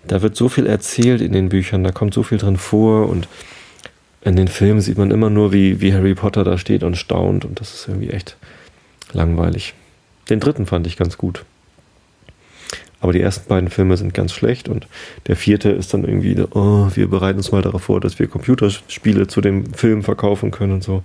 da 0.07 0.23
wird 0.23 0.37
so 0.37 0.49
viel 0.49 0.67
erzählt 0.67 1.21
in 1.21 1.33
den 1.33 1.49
Büchern, 1.49 1.85
da 1.85 1.93
kommt 1.93 2.15
so 2.15 2.23
viel 2.23 2.39
drin 2.39 2.57
vor 2.57 3.09
und 3.09 3.29
in 4.23 4.37
den 4.37 4.49
Filmen 4.49 4.81
sieht 4.81 4.99
man 4.99 5.11
immer 5.11 5.31
nur, 5.31 5.53
wie, 5.53 5.81
wie 5.81 5.95
Harry 5.95 6.15
Potter 6.15 6.45
da 6.45 6.59
steht 6.59 6.83
und 6.83 6.97
staunt 6.97 7.45
und 7.45 7.61
das 7.61 7.75
ist 7.75 7.89
irgendwie 7.89 8.11
echt 8.11 8.37
langweilig. 9.13 9.75
Den 10.29 10.41
dritten 10.41 10.67
fand 10.67 10.87
ich 10.87 10.97
ganz 10.97 11.17
gut. 11.17 11.45
Aber 13.01 13.15
die 13.15 13.21
ersten 13.21 13.49
beiden 13.49 13.71
Filme 13.71 13.97
sind 13.97 14.13
ganz 14.13 14.33
schlecht 14.35 14.69
und 14.69 14.87
der 15.27 15.37
vierte 15.37 15.71
ist 15.71 15.95
dann 15.95 16.05
irgendwie, 16.05 16.37
oh, 16.51 16.89
wir 16.95 17.09
bereiten 17.09 17.39
uns 17.39 17.51
mal 17.51 17.63
darauf 17.63 17.85
vor, 17.85 17.99
dass 18.01 18.19
wir 18.19 18.29
Computerspiele 18.29 19.27
zu 19.27 19.41
dem 19.41 19.73
Film 19.73 20.03
verkaufen 20.03 20.51
können 20.51 20.75
und 20.75 20.85
so. 20.85 21.03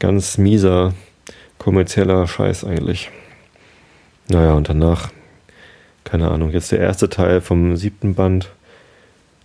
Ganz 0.00 0.36
mieser 0.36 0.94
kommerzieller 1.58 2.26
Scheiß 2.26 2.64
eigentlich. 2.64 3.10
Naja, 4.30 4.52
und 4.52 4.68
danach, 4.68 5.10
keine 6.04 6.30
Ahnung, 6.30 6.50
jetzt 6.50 6.70
der 6.70 6.80
erste 6.80 7.08
Teil 7.08 7.40
vom 7.40 7.76
siebten 7.76 8.14
Band, 8.14 8.50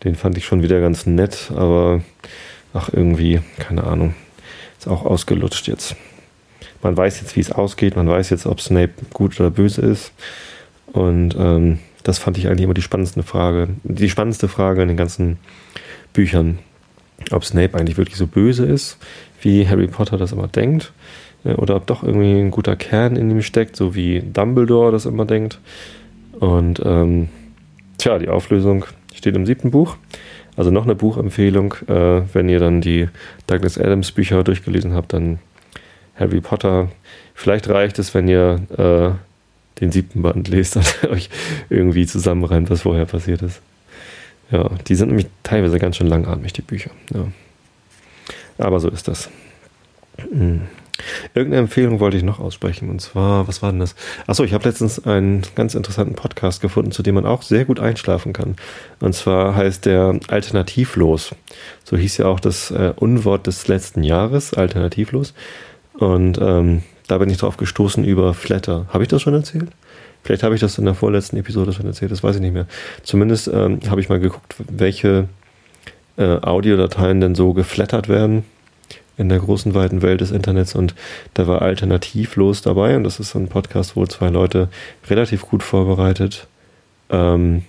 den 0.04 0.16
fand 0.16 0.38
ich 0.38 0.46
schon 0.46 0.62
wieder 0.62 0.82
ganz 0.82 1.06
nett, 1.06 1.52
aber 1.56 2.02
ach, 2.74 2.90
irgendwie, 2.92 3.40
keine 3.60 3.86
Ahnung, 3.86 4.13
ist 4.78 4.88
auch 4.88 5.06
ausgelutscht 5.06 5.68
jetzt. 5.68 5.96
Man 6.82 6.98
weiß 6.98 7.22
jetzt, 7.22 7.36
wie 7.38 7.40
es 7.40 7.52
ausgeht, 7.52 7.96
man 7.96 8.10
weiß 8.10 8.30
jetzt, 8.30 8.46
ob 8.46 8.60
Snape 8.60 8.92
gut 9.13 9.40
oder 9.40 9.50
böse 9.50 9.82
ist. 9.82 10.12
Und 10.88 11.36
ähm, 11.40 11.80
das 12.04 12.20
fand 12.20 12.38
ich 12.38 12.48
eigentlich 12.48 12.66
immer 12.66 12.74
die 12.74 12.82
spannendste 12.82 13.24
Frage, 13.24 13.70
die 13.84 14.10
spannendste 14.10 14.50
Frage 14.50 14.82
in 14.82 14.90
den 14.90 14.98
ganzen 14.98 15.40
Büchern. 16.12 16.60
Ob 17.32 17.46
Snape 17.46 17.78
eigentlich 17.78 17.98
wirklich 17.98 18.18
so 18.18 18.28
böse 18.28 18.66
ist, 18.66 18.98
wie 19.42 19.68
Harry 19.68 19.88
Potter 19.88 20.18
das 20.18 20.34
immer 20.34 20.48
denkt, 20.48 20.92
oder 21.43 21.75
ob 21.75 21.88
doch 21.88 22.03
irgendwie 22.03 22.39
ein 22.39 22.51
guter 22.51 22.75
Kern 22.75 23.15
in 23.15 23.29
ihm 23.29 23.41
steckt, 23.41 23.75
so 23.75 23.95
wie 23.95 24.21
Dumbledore 24.21 24.91
das 24.91 25.05
immer 25.05 25.25
denkt. 25.25 25.59
Und 26.39 26.81
ähm, 26.85 27.29
tja, 27.97 28.17
die 28.17 28.29
Auflösung 28.29 28.85
steht 29.13 29.35
im 29.35 29.45
siebten 29.45 29.71
Buch. 29.71 29.97
Also 30.55 30.69
noch 30.69 30.83
eine 30.83 30.95
Buchempfehlung, 30.95 31.73
äh, 31.88 32.21
wenn 32.33 32.47
ihr 32.47 32.59
dann 32.59 32.81
die 32.81 33.09
Douglas 33.47 33.77
Adams 33.77 34.12
Bücher 34.12 34.43
durchgelesen 34.43 34.93
habt, 34.93 35.13
dann 35.13 35.39
Harry 36.15 36.41
Potter. 36.41 36.89
Vielleicht 37.33 37.67
reicht 37.69 37.97
es, 37.97 38.13
wenn 38.13 38.27
ihr 38.27 38.62
äh, 38.77 39.79
den 39.79 39.91
siebten 39.91 40.21
Band 40.21 40.47
lest 40.47 40.77
und 40.77 41.03
euch 41.09 41.29
irgendwie 41.69 42.05
zusammenreimt, 42.05 42.69
was 42.69 42.83
vorher 42.83 43.05
passiert 43.05 43.41
ist. 43.41 43.62
Ja, 44.51 44.69
die 44.88 44.95
sind 44.95 45.07
nämlich 45.07 45.27
teilweise 45.41 45.79
ganz 45.79 45.97
schön 45.97 46.07
langatmig, 46.07 46.53
die 46.53 46.62
Bücher. 46.62 46.91
Ja. 47.13 47.25
Aber 48.59 48.79
so 48.79 48.89
ist 48.89 49.07
das. 49.07 49.29
Hm. 50.31 50.62
Irgendeine 51.33 51.63
Empfehlung 51.63 52.00
wollte 52.00 52.17
ich 52.17 52.23
noch 52.23 52.39
aussprechen. 52.39 52.89
Und 52.89 53.01
zwar, 53.01 53.47
was 53.47 53.62
war 53.62 53.71
denn 53.71 53.79
das? 53.79 53.95
Achso, 54.27 54.43
ich 54.43 54.53
habe 54.53 54.67
letztens 54.67 55.05
einen 55.05 55.41
ganz 55.55 55.73
interessanten 55.75 56.15
Podcast 56.15 56.62
gefunden, 56.62 56.91
zu 56.91 57.01
dem 57.01 57.15
man 57.15 57.25
auch 57.25 57.41
sehr 57.41 57.65
gut 57.65 57.79
einschlafen 57.79 58.33
kann. 58.33 58.55
Und 59.00 59.13
zwar 59.15 59.55
heißt 59.55 59.85
der 59.85 60.19
Alternativlos. 60.27 61.35
So 61.83 61.97
hieß 61.97 62.17
ja 62.17 62.25
auch 62.27 62.39
das 62.39 62.71
äh, 62.71 62.93
Unwort 62.95 63.47
des 63.47 63.67
letzten 63.67 64.03
Jahres, 64.03 64.53
Alternativlos. 64.53 65.33
Und 65.93 66.39
ähm, 66.39 66.83
da 67.07 67.17
bin 67.17 67.29
ich 67.29 67.38
drauf 67.38 67.57
gestoßen 67.57 68.03
über 68.03 68.33
Flatter. 68.33 68.88
Habe 68.89 69.03
ich 69.03 69.09
das 69.09 69.21
schon 69.21 69.33
erzählt? 69.33 69.69
Vielleicht 70.23 70.43
habe 70.43 70.55
ich 70.55 70.62
das 70.62 70.77
in 70.77 70.85
der 70.85 70.93
vorletzten 70.93 71.38
Episode 71.38 71.73
schon 71.73 71.85
erzählt, 71.85 72.12
das 72.12 72.23
weiß 72.23 72.38
ich 72.38 72.41
nicht 72.41 72.53
mehr. 72.53 72.65
Zumindest 73.03 73.50
ähm, 73.50 73.79
habe 73.89 74.00
ich 74.00 74.07
mal 74.07 74.21
geguckt, 74.21 74.55
welche 74.69 75.27
äh, 76.15 76.38
Audiodateien 76.39 77.19
denn 77.19 77.35
so 77.35 77.51
geflattert 77.51 78.07
werden 78.07 78.45
in 79.17 79.29
der 79.29 79.39
großen 79.39 79.74
weiten 79.74 80.01
Welt 80.01 80.22
des 80.22 80.32
Internets 80.32 80.75
und 80.75 80.96
da 81.34 81.48
war 81.48 81.62
alternativlos 81.62 82.62
dabei 82.62 82.96
und 82.96 83.03
das 83.03 83.20
ist 83.20 83.32
so 83.32 83.39
ein 83.39 83.48
Podcast, 83.48 83.96
wo 83.96 84.05
zwei 84.05 84.29
Leute 84.29 84.70
relativ 85.08 85.43
gut 85.43 85.62
vorbereitet 85.63 86.48
ähm, 87.10 87.63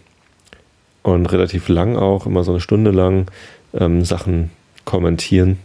und 1.02 1.26
relativ 1.26 1.68
lang 1.68 1.96
auch, 1.96 2.26
immer 2.26 2.44
so 2.44 2.52
eine 2.52 2.60
Stunde 2.60 2.90
lang 2.90 3.30
ähm, 3.74 4.04
Sachen 4.04 4.50
kommentieren. 4.84 5.58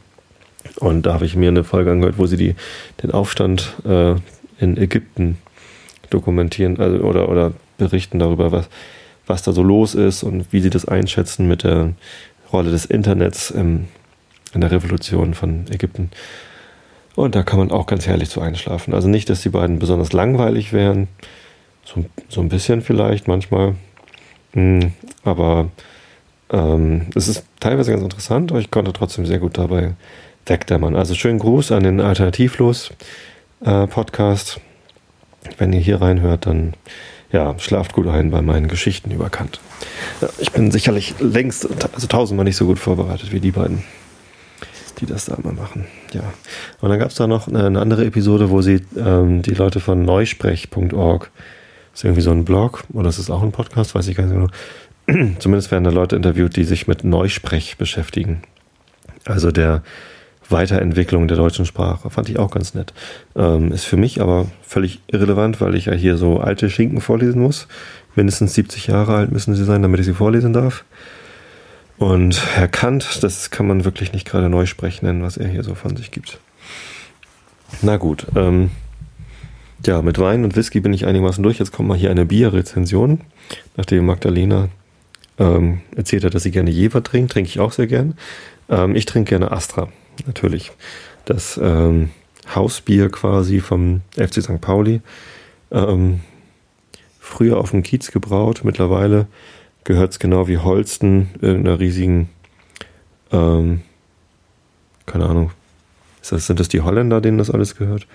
Und 0.78 1.06
da 1.06 1.14
habe 1.14 1.26
ich 1.26 1.36
mir 1.36 1.50
eine 1.50 1.64
Folge 1.64 1.92
angehört, 1.92 2.18
wo 2.18 2.26
sie 2.26 2.38
die, 2.38 2.56
den 3.02 3.12
Aufstand 3.12 3.76
äh, 3.86 4.16
in 4.60 4.78
Ägypten 4.78 5.38
dokumentieren 6.10 6.80
also, 6.80 6.98
oder, 6.98 7.30
oder 7.30 7.54
berichten 7.78 8.20
darüber, 8.20 8.52
was, 8.52 8.68
was 9.26 9.44
da 9.44 9.54
so 9.54 9.64
los 9.64 9.96
ist 9.96 10.24
und 10.24 10.52
wie 10.52 10.60
sie 10.60 10.70
das 10.70 10.86
einschätzen 10.86 11.48
mit 11.48 11.64
der 11.64 11.94
Rolle 12.52 12.72
des 12.72 12.86
Internets 12.86 13.52
im, 13.52 13.88
in 14.54 14.62
der 14.62 14.72
Revolution 14.72 15.34
von 15.34 15.66
Ägypten. 15.70 16.12
Und 17.16 17.36
da 17.36 17.44
kann 17.44 17.60
man 17.60 17.72
auch 17.72 17.86
ganz 17.86 18.08
herrlich 18.08 18.30
zu 18.30 18.42
einschlafen. 18.42 18.94
Also 18.94 19.08
nicht, 19.08 19.30
dass 19.30 19.42
die 19.42 19.50
beiden 19.50 19.80
besonders 19.80 20.14
langweilig 20.14 20.74
wären, 20.74 21.08
so, 21.84 22.06
so 22.30 22.42
ein 22.42 22.50
bisschen 22.50 22.82
vielleicht 22.82 23.28
manchmal, 23.28 23.76
hm, 24.54 24.94
aber 25.24 25.70
ähm, 26.52 27.08
es 27.16 27.28
ist 27.28 27.46
teilweise 27.60 27.92
ganz 27.92 28.04
interessant, 28.04 28.52
aber 28.52 28.60
ich 28.60 28.72
konnte 28.72 28.94
trotzdem 28.94 29.26
sehr 29.26 29.40
gut 29.40 29.58
dabei 29.58 29.94
wegdämmern. 30.46 30.96
Also 30.96 31.14
schönen 31.14 31.40
Gruß 31.40 31.72
an 31.72 31.84
den 31.84 32.00
Alternativlos 32.02 32.92
äh, 33.66 33.88
Podcast. 33.88 34.60
Wenn 35.58 35.74
ihr 35.74 35.80
hier 35.80 36.02
reinhört, 36.02 36.46
dann 36.46 36.74
ja, 37.32 37.58
schlaft 37.60 37.94
gut 37.94 38.08
ein 38.08 38.32
bei 38.32 38.42
meinen 38.42 38.68
Geschichten 38.68 39.12
über 39.12 39.30
Kant. 39.30 39.60
Ja, 40.22 40.30
ich 40.40 40.52
bin 40.52 40.72
sicherlich 40.72 41.16
längst, 41.20 41.68
also 41.94 42.08
tausendmal 42.08 42.44
nicht 42.44 42.58
so 42.58 42.66
gut 42.66 42.80
vorbereitet 42.80 43.32
wie 43.32 43.40
die 43.40 43.52
beiden, 43.52 43.84
die 45.00 45.06
das 45.06 45.26
da 45.26 45.36
immer 45.36 45.54
machen. 45.54 45.86
Ja. 46.14 46.22
Und 46.82 46.90
dann 46.90 47.00
gab 47.00 47.10
es 47.10 47.16
da 47.16 47.28
noch 47.28 47.48
eine, 47.48 47.80
andere 47.80 48.06
Episode, 48.06 48.50
wo 48.50 48.62
sie 48.62 48.82
ähm, 48.98 49.42
die 49.42 49.54
Leute 49.54 49.80
von 49.80 50.04
neusprech.org, 50.04 51.32
ist 51.94 52.04
irgendwie 52.04 52.22
so 52.22 52.32
ein 52.32 52.46
Blog 52.46 52.84
oder 52.94 53.10
ist 53.10 53.18
es 53.18 53.30
auch 53.30 53.44
ein 53.44 53.52
Podcast, 53.52 53.96
weiß 53.96 54.08
ich 54.08 54.16
gar 54.16 54.26
nicht 54.26 54.34
genau. 54.34 55.36
Zumindest 55.40 55.72
werden 55.72 55.84
da 55.84 55.90
Leute 55.90 56.16
interviewt, 56.16 56.56
die 56.56 56.64
sich 56.64 56.88
mit 56.88 57.04
Neusprech 57.04 57.78
beschäftigen. 57.78 58.44
Also 59.26 59.52
der 59.52 59.84
Weiterentwicklung 60.50 61.28
der 61.28 61.38
deutschen 61.38 61.66
Sprache. 61.66 62.10
Fand 62.10 62.30
ich 62.30 62.40
auch 62.40 62.52
ganz 62.52 62.74
nett. 62.74 62.94
Ähm, 63.36 63.72
ist 63.72 63.86
für 63.86 63.98
mich 63.98 64.22
aber 64.22 64.48
völlig 64.62 65.00
irrelevant, 65.08 65.62
weil 65.62 65.76
ich 65.76 65.86
ja 65.86 65.94
hier 65.94 66.18
so 66.18 66.40
alte 66.40 66.70
Schinken 66.70 67.02
vorlesen 67.02 67.42
muss. 67.42 67.68
Mindestens 68.16 68.54
70 68.56 68.88
Jahre 68.88 69.16
alt 69.16 69.32
müssen 69.32 69.56
sie 69.56 69.64
sein, 69.64 69.82
damit 69.82 70.00
ich 70.00 70.06
sie 70.06 70.14
vorlesen 70.14 70.54
darf. 70.54 70.84
Und 72.00 72.56
Herr 72.56 72.70
Kant, 72.70 73.22
das 73.24 73.52
kann 73.52 73.68
man 73.68 73.84
wirklich 73.84 74.14
nicht 74.14 74.26
gerade 74.26 74.50
neu 74.50 74.66
sprechen 74.66 75.06
nennen, 75.06 75.22
was 75.22 75.36
er 75.36 75.50
hier 75.50 75.64
so 75.64 75.76
von 75.76 75.98
sich 75.98 76.12
gibt. 76.12 76.40
Na 77.82 77.98
gut, 77.98 78.26
ähm, 78.38 78.72
ja, 79.86 80.02
mit 80.02 80.18
Wein 80.18 80.46
und 80.46 80.56
Whisky 80.56 80.80
bin 80.80 80.94
ich 80.94 81.06
einigermaßen 81.06 81.44
durch. 81.44 81.60
Jetzt 81.60 81.74
kommt 81.74 81.90
mal 81.90 81.98
hier 81.98 82.10
eine 82.10 82.26
Bierrezension. 82.26 83.20
Nachdem 83.76 84.06
Magdalena 84.06 84.70
ähm, 85.38 85.82
erzählt 85.94 86.24
hat, 86.24 86.34
dass 86.34 86.44
sie 86.44 86.52
gerne 86.52 86.72
Jever 86.72 87.04
trinkt, 87.04 87.34
trinke 87.34 87.50
ich 87.50 87.60
auch 87.60 87.74
sehr 87.74 87.88
gern. 87.88 88.16
Ähm, 88.70 88.96
ich 88.96 89.06
trinke 89.06 89.30
gerne 89.30 89.52
Astra 89.52 89.90
natürlich. 90.26 90.72
Das 91.26 91.60
ähm, 91.62 92.12
Hausbier 92.56 93.10
quasi 93.10 93.60
vom 93.60 94.02
FC 94.16 94.42
St. 94.42 94.62
Pauli. 94.62 95.02
Ähm, 95.72 96.22
früher 97.20 97.58
auf 97.58 97.72
dem 97.72 97.84
Kiez 97.84 98.12
gebraut, 98.12 98.62
mittlerweile 98.64 99.28
gehört 99.84 100.12
es 100.12 100.20
genau 100.20 100.48
wie 100.48 100.58
Holsten 100.58 101.30
in 101.42 101.58
einer 101.58 101.80
riesigen, 101.80 102.30
ähm, 103.32 103.82
keine 105.06 105.26
Ahnung, 105.26 105.52
das, 106.30 106.48
sind 106.48 106.60
das 106.60 106.68
die 106.68 106.82
Holländer, 106.82 107.22
denen 107.22 107.38
das 107.38 107.50
alles 107.50 107.76
gehört? 107.76 108.06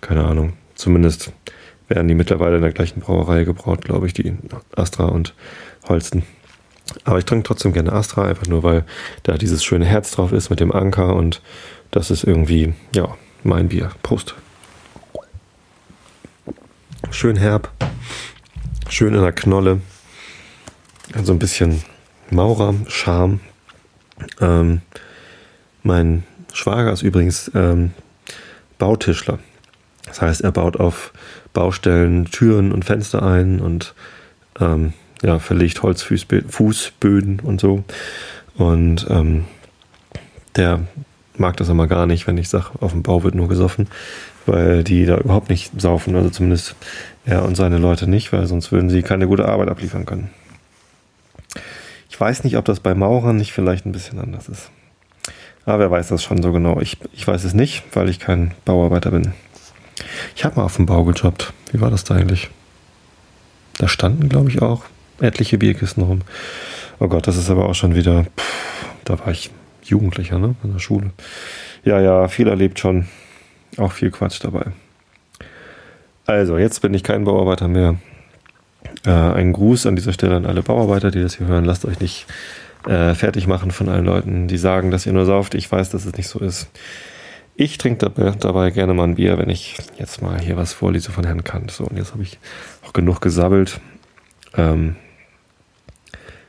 Keine 0.00 0.24
Ahnung. 0.24 0.52
Zumindest 0.74 1.32
werden 1.88 2.08
die 2.08 2.14
mittlerweile 2.14 2.56
in 2.56 2.62
der 2.62 2.72
gleichen 2.72 3.00
Brauerei 3.00 3.44
gebraut, 3.44 3.84
glaube 3.84 4.06
ich, 4.06 4.12
die 4.12 4.36
Astra 4.76 5.06
und 5.06 5.34
Holsten. 5.88 6.22
Aber 7.04 7.18
ich 7.18 7.24
trinke 7.24 7.44
trotzdem 7.44 7.72
gerne 7.72 7.92
Astra, 7.92 8.26
einfach 8.26 8.46
nur 8.46 8.62
weil 8.62 8.84
da 9.22 9.36
dieses 9.38 9.64
schöne 9.64 9.86
Herz 9.86 10.10
drauf 10.12 10.32
ist 10.32 10.50
mit 10.50 10.60
dem 10.60 10.72
Anker 10.72 11.16
und 11.16 11.40
das 11.90 12.10
ist 12.10 12.24
irgendwie, 12.24 12.74
ja, 12.94 13.16
mein 13.42 13.68
Bier. 13.68 13.90
Prost. 14.02 14.34
Schön 17.10 17.36
herb, 17.36 17.70
schön 18.88 19.14
in 19.14 19.22
der 19.22 19.32
Knolle, 19.32 19.80
also 21.12 21.32
ein 21.32 21.38
bisschen 21.38 21.82
Maurer, 22.30 22.74
Charme. 22.88 23.40
Ähm, 24.40 24.80
mein 25.82 26.24
Schwager 26.52 26.92
ist 26.92 27.02
übrigens 27.02 27.50
ähm, 27.54 27.92
Bautischler. 28.78 29.38
Das 30.06 30.22
heißt, 30.22 30.40
er 30.42 30.52
baut 30.52 30.78
auf 30.78 31.12
Baustellen 31.52 32.26
Türen 32.26 32.72
und 32.72 32.84
Fenster 32.84 33.22
ein 33.22 33.60
und 33.60 33.94
ähm, 34.60 34.92
ja, 35.22 35.38
verlegt 35.38 35.82
Holzfußböden 35.82 37.40
und 37.40 37.60
so. 37.60 37.84
Und 38.56 39.06
ähm, 39.10 39.44
der 40.56 40.80
mag 41.36 41.56
das 41.56 41.68
immer 41.68 41.86
gar 41.86 42.06
nicht, 42.06 42.26
wenn 42.26 42.38
ich 42.38 42.48
sage, 42.48 42.70
auf 42.80 42.92
dem 42.92 43.02
Bau 43.02 43.24
wird 43.24 43.34
nur 43.34 43.48
gesoffen, 43.48 43.88
weil 44.46 44.84
die 44.84 45.06
da 45.06 45.18
überhaupt 45.18 45.50
nicht 45.50 45.80
saufen. 45.80 46.14
Also 46.14 46.30
zumindest 46.30 46.76
er 47.24 47.44
und 47.44 47.56
seine 47.56 47.78
Leute 47.78 48.08
nicht, 48.08 48.32
weil 48.32 48.46
sonst 48.46 48.70
würden 48.70 48.90
sie 48.90 49.02
keine 49.02 49.26
gute 49.26 49.46
Arbeit 49.48 49.68
abliefern 49.68 50.06
können. 50.06 50.30
Ich 52.14 52.20
weiß 52.20 52.44
nicht, 52.44 52.56
ob 52.56 52.64
das 52.64 52.78
bei 52.78 52.94
Maurern 52.94 53.38
nicht 53.38 53.52
vielleicht 53.52 53.86
ein 53.86 53.90
bisschen 53.90 54.20
anders 54.20 54.48
ist. 54.48 54.70
Aber 55.66 55.80
wer 55.80 55.90
weiß 55.90 56.10
das 56.10 56.22
schon 56.22 56.40
so 56.42 56.52
genau? 56.52 56.80
Ich, 56.80 56.96
ich 57.12 57.26
weiß 57.26 57.42
es 57.42 57.54
nicht, 57.54 57.82
weil 57.92 58.08
ich 58.08 58.20
kein 58.20 58.54
Bauarbeiter 58.64 59.10
bin. 59.10 59.32
Ich 60.36 60.44
habe 60.44 60.54
mal 60.54 60.62
auf 60.62 60.76
dem 60.76 60.86
Bau 60.86 61.02
gejobbt. 61.02 61.52
Wie 61.72 61.80
war 61.80 61.90
das 61.90 62.04
da 62.04 62.14
eigentlich? 62.14 62.50
Da 63.78 63.88
standen, 63.88 64.28
glaube 64.28 64.48
ich, 64.48 64.62
auch 64.62 64.84
etliche 65.18 65.58
Bierkisten 65.58 66.04
rum. 66.04 66.20
Oh 67.00 67.08
Gott, 67.08 67.26
das 67.26 67.36
ist 67.36 67.50
aber 67.50 67.68
auch 67.68 67.74
schon 67.74 67.96
wieder, 67.96 68.26
pff, 68.38 68.86
da 69.04 69.18
war 69.18 69.32
ich 69.32 69.50
Jugendlicher, 69.82 70.38
ne, 70.38 70.54
in 70.62 70.72
der 70.72 70.78
Schule. 70.78 71.10
Ja, 71.84 72.00
ja, 72.00 72.28
viel 72.28 72.46
erlebt 72.46 72.78
schon. 72.78 73.08
Auch 73.76 73.90
viel 73.90 74.12
Quatsch 74.12 74.38
dabei. 74.40 74.66
Also, 76.26 76.58
jetzt 76.58 76.80
bin 76.80 76.94
ich 76.94 77.02
kein 77.02 77.24
Bauarbeiter 77.24 77.66
mehr. 77.66 77.96
Äh, 79.04 79.10
ein 79.10 79.52
Gruß 79.52 79.86
an 79.86 79.96
dieser 79.96 80.12
Stelle 80.12 80.36
an 80.36 80.46
alle 80.46 80.62
Bauarbeiter, 80.62 81.10
die 81.10 81.20
das 81.20 81.36
hier 81.36 81.46
hören. 81.46 81.64
Lasst 81.64 81.84
euch 81.84 82.00
nicht 82.00 82.26
äh, 82.86 83.14
fertig 83.14 83.46
machen 83.46 83.70
von 83.70 83.88
allen 83.88 84.04
Leuten, 84.04 84.48
die 84.48 84.58
sagen, 84.58 84.90
dass 84.90 85.06
ihr 85.06 85.12
nur 85.12 85.26
sauft. 85.26 85.54
Ich 85.54 85.70
weiß, 85.70 85.90
dass 85.90 86.06
es 86.06 86.16
nicht 86.16 86.28
so 86.28 86.38
ist. 86.38 86.68
Ich 87.56 87.78
trinke 87.78 87.98
dabei, 88.10 88.32
dabei, 88.32 88.70
gerne 88.70 88.94
mal 88.94 89.04
ein 89.04 89.14
Bier, 89.14 89.38
wenn 89.38 89.48
ich 89.48 89.76
jetzt 89.96 90.22
mal 90.22 90.40
hier 90.40 90.56
was 90.56 90.72
vorlese 90.72 91.12
von 91.12 91.24
Herrn 91.24 91.44
Kant. 91.44 91.70
So, 91.70 91.84
und 91.84 91.96
jetzt 91.96 92.12
habe 92.12 92.22
ich 92.22 92.38
auch 92.84 92.92
genug 92.92 93.20
gesabbelt. 93.20 93.80
Ähm, 94.56 94.96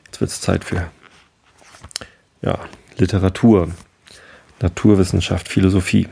jetzt 0.08 0.20
wird 0.20 0.32
es 0.32 0.42
Zeit 0.42 0.63
für 0.63 0.88
ja, 2.42 2.58
Literatur, 2.98 3.70
Naturwissenschaft, 4.62 5.48
Philosophie. 5.48 6.08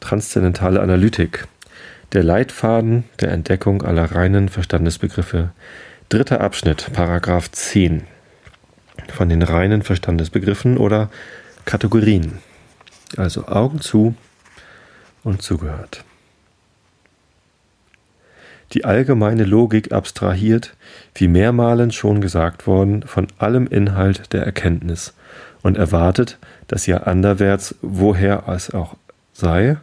Transzendentale 0.00 0.80
Analytik. 0.80 1.46
Der 2.16 2.24
Leitfaden 2.24 3.04
der 3.20 3.30
Entdeckung 3.30 3.82
aller 3.82 4.10
reinen 4.10 4.48
Verstandesbegriffe. 4.48 5.50
Dritter 6.08 6.40
Abschnitt, 6.40 6.90
Paragraph 6.94 7.50
10. 7.50 8.04
Von 9.12 9.28
den 9.28 9.42
reinen 9.42 9.82
Verstandesbegriffen 9.82 10.78
oder 10.78 11.10
Kategorien. 11.66 12.38
Also 13.18 13.48
Augen 13.48 13.82
zu 13.82 14.14
und 15.24 15.42
zugehört. 15.42 16.04
Die 18.72 18.86
allgemeine 18.86 19.44
Logik 19.44 19.92
abstrahiert, 19.92 20.74
wie 21.16 21.28
mehrmalen 21.28 21.92
schon 21.92 22.22
gesagt 22.22 22.66
worden, 22.66 23.02
von 23.02 23.26
allem 23.36 23.66
Inhalt 23.66 24.32
der 24.32 24.42
Erkenntnis 24.42 25.12
und 25.60 25.76
erwartet, 25.76 26.38
dass 26.66 26.88
ihr 26.88 27.06
anderwärts, 27.06 27.74
woher 27.82 28.44
es 28.48 28.70
auch 28.70 28.96
sei, 29.34 29.76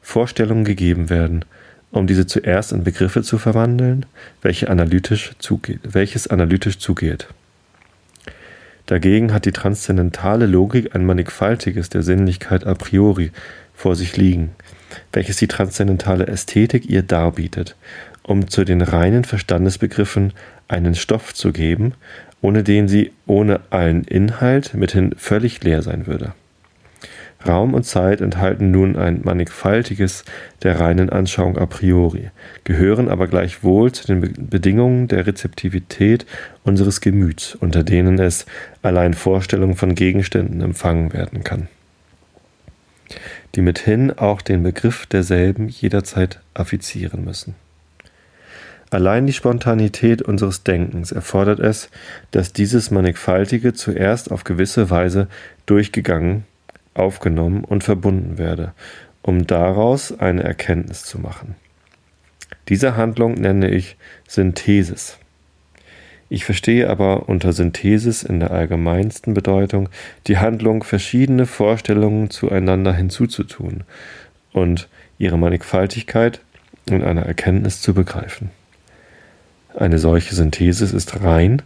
Vorstellungen 0.00 0.64
gegeben 0.64 1.10
werden, 1.10 1.44
um 1.96 2.06
diese 2.06 2.26
zuerst 2.26 2.72
in 2.72 2.84
Begriffe 2.84 3.22
zu 3.22 3.38
verwandeln, 3.38 4.06
welche 4.42 4.68
analytisch 4.68 5.32
zugeht, 5.38 5.80
welches 5.82 6.28
analytisch 6.28 6.78
zugeht. 6.78 7.26
Dagegen 8.86 9.32
hat 9.32 9.46
die 9.46 9.52
transzendentale 9.52 10.46
Logik 10.46 10.94
ein 10.94 11.04
mannigfaltiges 11.04 11.88
der 11.88 12.02
Sinnlichkeit 12.02 12.66
a 12.66 12.74
priori 12.74 13.32
vor 13.74 13.96
sich 13.96 14.16
liegen, 14.16 14.50
welches 15.12 15.38
die 15.38 15.48
transzendentale 15.48 16.26
Ästhetik 16.26 16.88
ihr 16.88 17.02
darbietet, 17.02 17.74
um 18.22 18.48
zu 18.48 18.64
den 18.64 18.82
reinen 18.82 19.24
Verstandesbegriffen 19.24 20.32
einen 20.68 20.94
Stoff 20.94 21.34
zu 21.34 21.52
geben, 21.52 21.94
ohne 22.42 22.62
den 22.62 22.88
sie 22.88 23.12
ohne 23.26 23.60
allen 23.70 24.04
Inhalt 24.04 24.74
mithin 24.74 25.14
völlig 25.16 25.64
leer 25.64 25.82
sein 25.82 26.06
würde. 26.06 26.32
Raum 27.46 27.74
und 27.74 27.84
Zeit 27.84 28.20
enthalten 28.20 28.70
nun 28.70 28.96
ein 28.96 29.20
mannigfaltiges 29.22 30.24
der 30.62 30.80
reinen 30.80 31.10
Anschauung 31.10 31.58
a 31.58 31.66
priori, 31.66 32.30
gehören 32.64 33.08
aber 33.08 33.26
gleichwohl 33.26 33.92
zu 33.92 34.06
den 34.06 34.20
Bedingungen 34.20 35.08
der 35.08 35.26
Rezeptivität 35.26 36.26
unseres 36.64 37.00
Gemüts, 37.00 37.54
unter 37.54 37.82
denen 37.82 38.18
es 38.18 38.46
allein 38.82 39.14
Vorstellung 39.14 39.76
von 39.76 39.94
Gegenständen 39.94 40.60
empfangen 40.60 41.12
werden 41.12 41.44
kann, 41.44 41.68
die 43.54 43.62
mithin 43.62 44.12
auch 44.12 44.42
den 44.42 44.62
Begriff 44.62 45.06
derselben 45.06 45.68
jederzeit 45.68 46.40
affizieren 46.54 47.24
müssen. 47.24 47.54
Allein 48.90 49.26
die 49.26 49.32
Spontanität 49.32 50.22
unseres 50.22 50.62
Denkens 50.62 51.10
erfordert 51.10 51.58
es, 51.58 51.90
dass 52.30 52.52
dieses 52.52 52.90
Mannigfaltige 52.90 53.74
zuerst 53.74 54.30
auf 54.30 54.44
gewisse 54.44 54.90
Weise 54.90 55.26
durchgegangen 55.66 56.44
aufgenommen 56.98 57.64
und 57.64 57.84
verbunden 57.84 58.38
werde, 58.38 58.72
um 59.22 59.46
daraus 59.46 60.18
eine 60.18 60.42
Erkenntnis 60.42 61.04
zu 61.04 61.18
machen. 61.18 61.56
Diese 62.68 62.96
Handlung 62.96 63.34
nenne 63.34 63.70
ich 63.70 63.96
Synthesis. 64.28 65.18
Ich 66.28 66.44
verstehe 66.44 66.90
aber 66.90 67.28
unter 67.28 67.52
Synthesis 67.52 68.24
in 68.24 68.40
der 68.40 68.50
allgemeinsten 68.50 69.34
Bedeutung 69.34 69.88
die 70.26 70.38
Handlung, 70.38 70.82
verschiedene 70.82 71.46
Vorstellungen 71.46 72.30
zueinander 72.30 72.92
hinzuzutun 72.92 73.84
und 74.52 74.88
ihre 75.18 75.38
Mannigfaltigkeit 75.38 76.40
in 76.86 77.04
einer 77.04 77.22
Erkenntnis 77.22 77.80
zu 77.80 77.94
begreifen. 77.94 78.50
Eine 79.76 79.98
solche 79.98 80.34
Synthesis 80.34 80.92
ist 80.92 81.22
rein, 81.22 81.62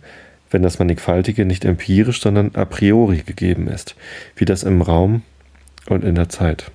wenn 0.50 0.62
das 0.62 0.78
Mannigfaltige 0.78 1.44
nicht 1.44 1.64
empirisch, 1.64 2.20
sondern 2.20 2.50
a 2.54 2.64
priori 2.64 3.18
gegeben 3.18 3.68
ist, 3.68 3.96
wie 4.36 4.44
das 4.44 4.62
im 4.62 4.82
Raum 4.82 5.22
und 5.88 6.04
in 6.04 6.14
der 6.14 6.28
Zeit. 6.28 6.70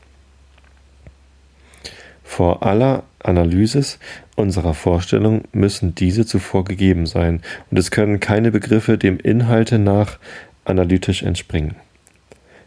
Vor 2.24 2.64
aller 2.64 3.04
Analysis 3.20 4.00
unserer 4.36 4.74
Vorstellung 4.74 5.44
müssen 5.52 5.96
diese 5.96 6.26
zuvor 6.26 6.66
gegeben 6.66 7.06
sein, 7.06 7.42
und 7.70 7.78
es 7.78 7.92
können 7.92 8.20
keine 8.20 8.52
Begriffe 8.52 8.98
dem 8.98 9.20
Inhalte 9.20 9.80
nach 9.80 10.20
analytisch 10.66 11.24
entspringen. 11.24 11.76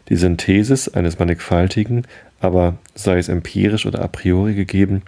Die 0.07 0.15
Synthesis 0.15 0.89
eines 0.89 1.19
Mannigfaltigen, 1.19 2.07
aber 2.39 2.77
sei 2.95 3.19
es 3.19 3.29
empirisch 3.29 3.85
oder 3.85 4.01
a 4.01 4.07
priori 4.07 4.55
gegeben, 4.55 5.03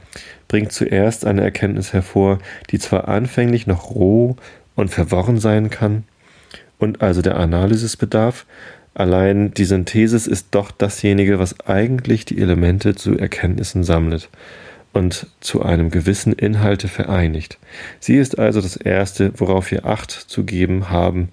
bringt 0.48 0.72
zuerst 0.72 1.26
eine 1.26 1.42
Erkenntnis 1.42 1.94
hervor, 1.94 2.40
die 2.70 2.78
zwar 2.78 3.08
anfänglich 3.08 3.66
noch 3.66 3.90
roh 3.92 4.36
und 4.76 4.90
verworren 4.90 5.40
sein 5.40 5.70
kann 5.70 6.04
und 6.82 7.02
also 7.02 7.22
der 7.22 7.38
Analysis 7.38 7.96
bedarf, 7.96 8.46
allein 8.94 9.54
die 9.54 9.66
Synthesis 9.66 10.28
ist 10.28 10.48
doch 10.52 10.72
dasjenige, 10.72 11.40
was 11.40 11.60
eigentlich 11.62 12.26
die 12.26 12.40
Elemente 12.40 12.96
zu 12.96 13.18
Erkenntnissen 13.18 13.84
sammelt 13.84 14.30
und 14.94 15.28
zu 15.40 15.62
einem 15.62 15.92
gewissen 15.92 16.34
Inhalte 16.34 16.88
vereinigt. 16.88 17.60
Sie 18.00 18.18
ist 18.18 18.40
also 18.40 18.62
das 18.62 18.76
Erste, 18.76 19.32
worauf 19.38 19.72
wir 19.72 19.86
Acht 19.86 20.12
zu 20.12 20.44
geben 20.44 20.90
haben, 20.90 21.30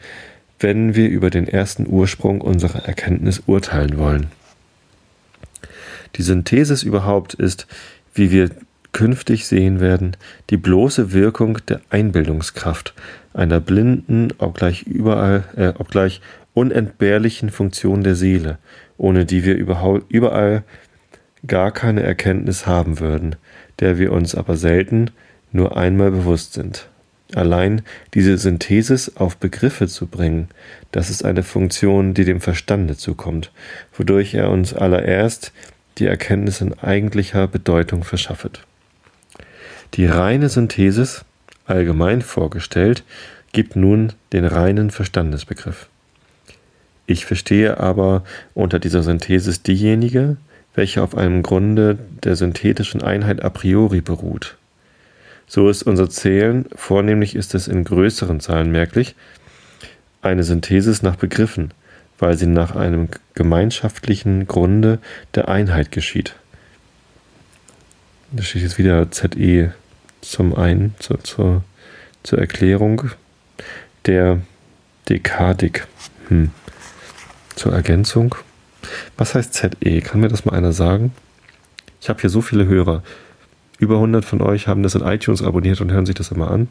wenn 0.61 0.95
wir 0.95 1.09
über 1.09 1.31
den 1.31 1.49
ersten 1.49 1.87
Ursprung 1.87 2.41
unserer 2.41 2.85
Erkenntnis 2.85 3.43
urteilen 3.47 3.99
wollen. 3.99 4.27
Die 6.17 6.23
Synthesis 6.23 6.83
überhaupt 6.83 7.35
ist, 7.35 7.67
wie 8.15 8.31
wir 8.31 8.51
künftig 8.99 9.47
sehen 9.47 9.79
werden, 9.79 10.17
die 10.51 10.57
bloße 10.57 11.13
Wirkung 11.13 11.59
der 11.69 11.81
Einbildungskraft 11.89 12.95
einer 13.33 13.61
blinden, 13.61 14.33
obgleich 14.39 14.83
überall, 14.89 15.45
äh, 15.55 15.69
obgleich 15.79 16.21
unentbehrlichen 16.53 17.51
Funktion 17.51 18.03
der 18.03 18.17
Seele, 18.17 18.59
ohne 18.97 19.25
die 19.25 19.45
wir 19.45 19.57
überall 19.57 20.65
gar 21.47 21.71
keine 21.71 22.03
Erkenntnis 22.03 22.67
haben 22.67 22.99
würden, 22.99 23.37
der 23.79 23.99
wir 23.99 24.11
uns 24.11 24.35
aber 24.35 24.57
selten 24.57 25.13
nur 25.53 25.77
einmal 25.77 26.11
bewusst 26.11 26.55
sind. 26.55 26.89
Allein 27.37 27.83
diese 28.15 28.37
Synthesis 28.37 29.17
auf 29.17 29.37
Begriffe 29.37 29.87
zu 29.87 30.09
bringen, 30.09 30.49
das 30.91 31.09
ist 31.09 31.25
eine 31.25 31.45
Funktion, 31.45 32.15
die 32.15 32.25
dem 32.25 32.41
Verstande 32.41 32.97
zukommt, 32.97 33.53
wodurch 33.97 34.35
er 34.35 34.51
uns 34.51 34.75
allererst 34.75 35.53
die 35.99 36.07
Erkenntnis 36.07 36.61
in 36.61 36.77
eigentlicher 36.77 37.47
Bedeutung 37.47 38.03
verschaffet. 38.03 38.65
Die 39.95 40.07
reine 40.07 40.49
Synthesis, 40.49 41.25
allgemein 41.67 42.23
vorgestellt, 42.23 43.05
gibt 43.53 43.77
nun 43.77 44.13
den 44.33 44.45
reinen 44.45 44.91
Verstandesbegriff. 44.91 45.89
Ich 47.07 47.25
verstehe 47.25 47.81
aber 47.81 48.23
unter 48.55 48.79
dieser 48.79 49.03
Synthesis 49.03 49.63
diejenige, 49.63 50.37
welche 50.75 51.03
auf 51.03 51.17
einem 51.17 51.43
Grunde 51.43 51.99
der 52.23 52.37
synthetischen 52.37 53.03
Einheit 53.03 53.43
a 53.43 53.51
priori 53.51 54.01
beruht. 54.01 54.57
So 55.47 55.71
ist 55.71 55.83
unser 55.83 56.11
Zählen, 56.11 56.67
vornehmlich 56.77 57.35
ist 57.35 57.55
es 57.55 57.67
in 57.67 57.83
größeren 57.83 58.41
Zahlen 58.41 58.71
merklich, 58.71 59.15
eine 60.21 60.45
Synthesis 60.45 61.03
nach 61.03 61.17
Begriffen, 61.17 61.73
weil 62.19 62.37
sie 62.37 62.47
nach 62.47 62.77
einem 62.77 63.09
gemeinschaftlichen 63.35 64.47
Grunde 64.47 64.99
der 65.35 65.49
Einheit 65.49 65.91
geschieht. 65.91 66.35
Da 68.31 68.43
steht 68.43 68.61
jetzt 68.63 68.77
wieder 68.77 69.11
ZE 69.11 69.73
zum 70.21 70.55
einen, 70.55 70.95
zur, 70.99 71.25
zur, 71.25 71.63
zur 72.23 72.39
Erklärung 72.39 73.05
der 74.05 74.41
Dekadik. 75.09 75.87
Hm. 76.29 76.51
Zur 77.57 77.73
Ergänzung. 77.73 78.35
Was 79.17 79.35
heißt 79.35 79.55
ZE? 79.55 80.03
Kann 80.03 80.21
mir 80.21 80.29
das 80.29 80.45
mal 80.45 80.55
einer 80.55 80.73
sagen? 80.73 81.13
Ich 82.03 82.11
habe 82.11 82.21
hier 82.21 82.29
so 82.29 82.43
viele 82.43 82.67
Hörer. 82.67 83.03
Über 83.79 83.95
100 83.95 84.27
von 84.27 84.43
euch 84.43 84.69
haben 84.69 84.83
das 84.83 84.95
in 84.95 85.03
iTunes 85.03 85.43
abonniert 85.43 85.81
und 85.81 85.91
hören 85.91 86.05
sich 86.05 86.15
das 86.15 86.31
immer 86.31 86.51
an. 86.51 86.69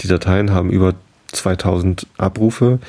Die 0.00 0.08
Dateien 0.08 0.50
haben 0.50 0.70
über 0.70 0.94
2000 1.28 2.08
Abrufe, 2.16 2.80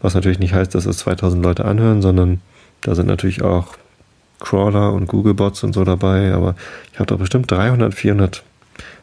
was 0.00 0.14
natürlich 0.14 0.38
nicht 0.38 0.54
heißt, 0.54 0.76
dass 0.76 0.86
es 0.86 0.98
2000 0.98 1.42
Leute 1.42 1.64
anhören, 1.64 2.02
sondern 2.02 2.40
da 2.82 2.94
sind 2.94 3.06
natürlich 3.06 3.42
auch 3.42 3.76
Crawler 4.40 4.92
und 4.92 5.06
Googlebots 5.06 5.64
und 5.64 5.72
so 5.72 5.84
dabei, 5.84 6.32
aber 6.32 6.54
ich 6.92 6.98
habe 6.98 7.06
da 7.06 7.16
bestimmt 7.16 7.50
300, 7.50 7.94
400 7.94 8.42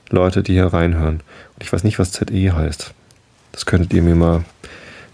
Leute, 0.10 0.44
die 0.44 0.54
hier 0.54 0.68
reinhören. 0.68 1.22
Und 1.54 1.64
ich 1.64 1.72
weiß 1.72 1.84
nicht, 1.84 2.00
was 2.00 2.12
ZE 2.12 2.54
heißt. 2.54 2.94
Das 3.52 3.66
könntet 3.66 3.94
ihr 3.94 4.02
mir 4.02 4.16
mal 4.16 4.44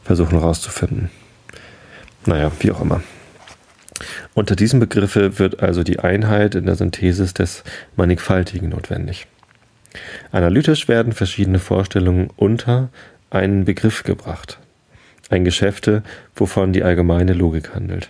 versuchen 0.03 0.39
herauszufinden. 0.39 1.10
Naja, 2.25 2.51
wie 2.60 2.71
auch 2.71 2.81
immer. 2.81 3.01
Unter 4.34 4.55
diesem 4.55 4.79
Begriffe 4.79 5.39
wird 5.39 5.62
also 5.62 5.84
die 5.84 5.99
Einheit 5.99 6.55
in 6.55 6.65
der 6.65 6.75
Synthesis 6.75 7.34
des 7.34 7.63
Mannigfaltigen 7.95 8.69
notwendig. 8.69 9.27
Analytisch 10.31 10.88
werden 10.88 11.13
verschiedene 11.13 11.60
Vorstellungen 11.60 12.29
unter 12.36 12.89
einen 13.29 13.65
Begriff 13.65 14.03
gebracht. 14.03 14.60
Ein 15.29 15.45
Geschäfte, 15.45 16.03
wovon 16.36 16.73
die 16.73 16.84
allgemeine 16.84 17.34
Logik 17.34 17.73
handelt. 17.75 18.10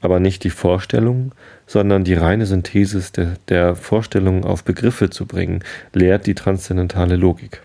Aber 0.00 0.20
nicht 0.20 0.44
die 0.44 0.50
Vorstellung, 0.50 1.32
sondern 1.66 2.04
die 2.04 2.14
reine 2.14 2.46
Synthesis 2.46 3.12
der, 3.12 3.34
der 3.48 3.76
Vorstellungen 3.76 4.44
auf 4.44 4.64
Begriffe 4.64 5.10
zu 5.10 5.26
bringen, 5.26 5.62
lehrt 5.92 6.26
die 6.26 6.34
transzendentale 6.34 7.16
Logik. 7.16 7.62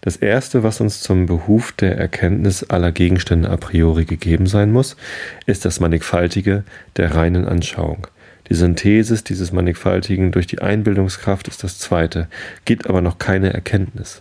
Das 0.00 0.16
Erste, 0.16 0.62
was 0.62 0.80
uns 0.80 1.00
zum 1.00 1.26
Behuf 1.26 1.72
der 1.72 1.96
Erkenntnis 1.96 2.64
aller 2.64 2.92
Gegenstände 2.92 3.50
a 3.50 3.56
priori 3.56 4.04
gegeben 4.04 4.46
sein 4.46 4.72
muss, 4.72 4.96
ist 5.46 5.64
das 5.64 5.80
Mannigfaltige 5.80 6.64
der 6.96 7.14
reinen 7.14 7.46
Anschauung. 7.46 8.06
Die 8.50 8.54
Synthesis 8.54 9.24
dieses 9.24 9.52
Mannigfaltigen 9.52 10.32
durch 10.32 10.46
die 10.46 10.60
Einbildungskraft 10.60 11.48
ist 11.48 11.64
das 11.64 11.78
Zweite, 11.78 12.28
gibt 12.64 12.88
aber 12.88 13.00
noch 13.00 13.18
keine 13.18 13.52
Erkenntnis. 13.52 14.20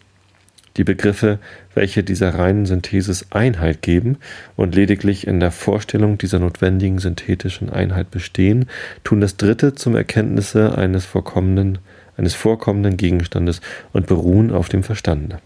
Die 0.77 0.83
Begriffe, 0.83 1.37
welche 1.75 2.03
dieser 2.03 2.33
reinen 2.33 2.65
Synthesis 2.65 3.27
Einhalt 3.29 3.83
geben 3.83 4.17
und 4.55 4.73
lediglich 4.73 5.27
in 5.27 5.39
der 5.39 5.51
Vorstellung 5.51 6.17
dieser 6.17 6.39
notwendigen 6.39 6.97
synthetischen 6.97 7.69
Einheit 7.69 8.09
bestehen, 8.09 8.67
tun 9.03 9.21
das 9.21 9.37
Dritte 9.37 9.75
zum 9.75 9.95
Erkenntnisse 9.95 10.75
eines 10.75 11.05
vorkommenden, 11.05 11.77
eines 12.17 12.33
vorkommenden 12.33 12.97
Gegenstandes 12.97 13.61
und 13.91 14.07
beruhen 14.07 14.51
auf 14.51 14.67
dem 14.67 14.83
Verstande. 14.83 15.39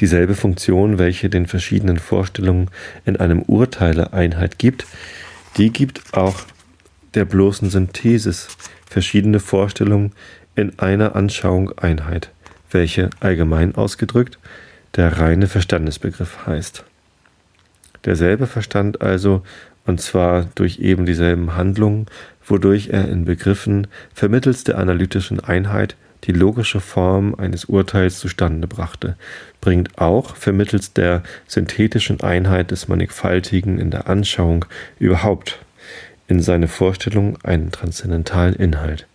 Dieselbe 0.00 0.34
Funktion, 0.34 0.98
welche 0.98 1.28
den 1.28 1.46
verschiedenen 1.46 1.98
Vorstellungen 1.98 2.70
in 3.04 3.16
einem 3.16 3.42
Urteile 3.42 4.12
Einheit 4.12 4.58
gibt, 4.58 4.86
die 5.56 5.70
gibt 5.70 6.14
auch 6.14 6.40
der 7.14 7.24
bloßen 7.24 7.70
Synthesis 7.70 8.48
verschiedene 8.86 9.40
Vorstellungen 9.40 10.12
in 10.56 10.78
einer 10.78 11.16
Anschauung 11.16 11.76
Einheit, 11.78 12.30
welche 12.74 13.08
allgemein 13.20 13.74
ausgedrückt 13.74 14.38
der 14.96 15.18
reine 15.18 15.46
Verstandesbegriff 15.46 16.46
heißt. 16.46 16.84
Derselbe 18.04 18.46
Verstand 18.46 19.00
also, 19.00 19.42
und 19.86 20.00
zwar 20.00 20.46
durch 20.54 20.78
eben 20.78 21.06
dieselben 21.06 21.56
Handlungen, 21.56 22.06
wodurch 22.44 22.88
er 22.88 23.08
in 23.08 23.24
Begriffen 23.24 23.86
vermittels 24.12 24.64
der 24.64 24.78
analytischen 24.78 25.40
Einheit 25.40 25.96
die 26.24 26.32
logische 26.32 26.80
Form 26.80 27.34
eines 27.34 27.66
Urteils 27.66 28.18
zustande 28.18 28.66
brachte, 28.66 29.16
bringt 29.60 29.98
auch 29.98 30.36
vermittels 30.36 30.92
der 30.92 31.22
synthetischen 31.46 32.20
Einheit 32.20 32.70
des 32.70 32.88
Mannigfaltigen 32.88 33.78
in 33.78 33.90
der 33.90 34.08
Anschauung 34.08 34.64
überhaupt 34.98 35.58
in 36.26 36.40
seine 36.40 36.68
Vorstellung 36.68 37.38
einen 37.42 37.70
transzendentalen 37.70 38.54
Inhalt, 38.54 39.06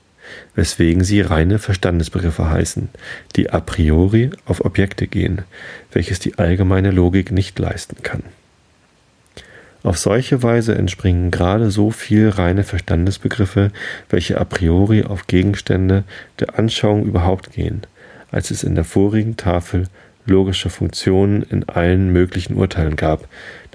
weswegen 0.55 1.03
sie 1.03 1.21
reine 1.21 1.59
Verstandesbegriffe 1.59 2.49
heißen, 2.49 2.89
die 3.35 3.49
a 3.49 3.59
priori 3.59 4.31
auf 4.45 4.63
Objekte 4.63 5.07
gehen, 5.07 5.43
welches 5.91 6.19
die 6.19 6.37
allgemeine 6.37 6.91
Logik 6.91 7.31
nicht 7.31 7.57
leisten 7.59 8.03
kann. 8.03 8.23
Auf 9.81 9.97
solche 9.97 10.43
Weise 10.43 10.75
entspringen 10.75 11.31
gerade 11.31 11.71
so 11.71 11.89
viel 11.89 12.29
reine 12.29 12.63
Verstandesbegriffe, 12.63 13.71
welche 14.09 14.39
a 14.39 14.43
priori 14.43 15.03
auf 15.03 15.27
Gegenstände 15.27 16.03
der 16.39 16.59
Anschauung 16.59 17.05
überhaupt 17.05 17.53
gehen, 17.53 17.81
als 18.29 18.51
es 18.51 18.63
in 18.63 18.75
der 18.75 18.83
vorigen 18.83 19.37
Tafel 19.37 19.87
logische 20.25 20.69
Funktionen 20.69 21.43
in 21.43 21.67
allen 21.69 22.11
möglichen 22.11 22.55
Urteilen 22.55 22.97
gab, 22.97 23.27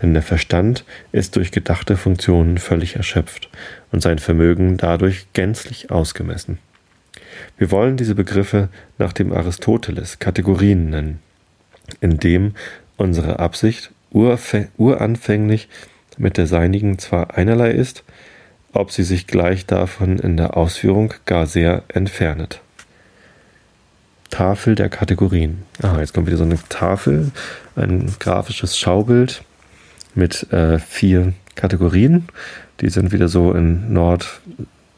denn 0.02 0.12
der 0.12 0.22
Verstand 0.22 0.84
ist 1.12 1.36
durch 1.36 1.50
gedachte 1.50 1.96
Funktionen 1.96 2.58
völlig 2.58 2.96
erschöpft 2.96 3.48
und 3.92 4.02
sein 4.02 4.18
Vermögen 4.18 4.76
dadurch 4.76 5.26
gänzlich 5.32 5.90
ausgemessen. 5.90 6.58
Wir 7.58 7.70
wollen 7.70 7.96
diese 7.96 8.14
Begriffe 8.14 8.68
nach 8.98 9.12
dem 9.12 9.32
Aristoteles 9.32 10.18
Kategorien 10.18 10.90
nennen, 10.90 11.20
indem 12.00 12.54
unsere 12.96 13.38
Absicht 13.38 13.90
uranfänglich 14.10 15.68
mit 16.16 16.36
der 16.36 16.46
seinigen 16.46 16.98
zwar 16.98 17.36
einerlei 17.36 17.72
ist, 17.72 18.04
ob 18.72 18.90
sie 18.90 19.02
sich 19.02 19.26
gleich 19.26 19.66
davon 19.66 20.18
in 20.18 20.36
der 20.36 20.56
Ausführung 20.56 21.14
gar 21.26 21.46
sehr 21.46 21.82
entfernet. 21.88 22.60
Tafel 24.30 24.74
der 24.74 24.88
Kategorien. 24.88 25.62
Ah, 25.80 25.98
jetzt 26.00 26.12
kommt 26.12 26.26
wieder 26.26 26.36
so 26.36 26.44
eine 26.44 26.58
Tafel, 26.68 27.30
ein 27.76 28.12
grafisches 28.18 28.76
Schaubild 28.76 29.44
mit 30.14 30.52
äh, 30.52 30.78
vier 30.78 31.32
Kategorien. 31.54 32.28
Die 32.80 32.88
sind 32.88 33.12
wieder 33.12 33.28
so 33.28 33.52
in 33.52 33.92
Nord, 33.92 34.40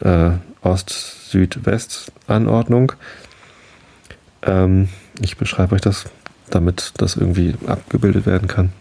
äh, 0.00 0.30
Ost, 0.62 1.30
Süd, 1.30 1.64
West 1.66 2.12
Anordnung. 2.26 2.92
Ähm, 4.42 4.88
ich 5.20 5.36
beschreibe 5.36 5.74
euch 5.74 5.80
das, 5.80 6.06
damit 6.50 6.92
das 6.98 7.16
irgendwie 7.16 7.54
abgebildet 7.66 8.26
werden 8.26 8.48
kann. 8.48 8.72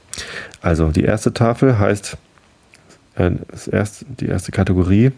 Also 0.61 0.91
die 0.91 1.03
erste 1.03 1.33
Tafel 1.33 1.77
heißt 1.77 2.17
äh, 3.15 3.31
erste, 3.71 4.05
die 4.05 4.27
erste 4.27 4.51
Kategorie 4.51 5.11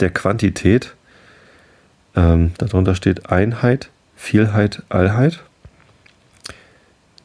der 0.00 0.10
Quantität. 0.10 0.94
Ähm, 2.16 2.52
darunter 2.58 2.94
steht 2.94 3.30
Einheit, 3.30 3.90
Vielheit, 4.16 4.82
Allheit. 4.88 5.40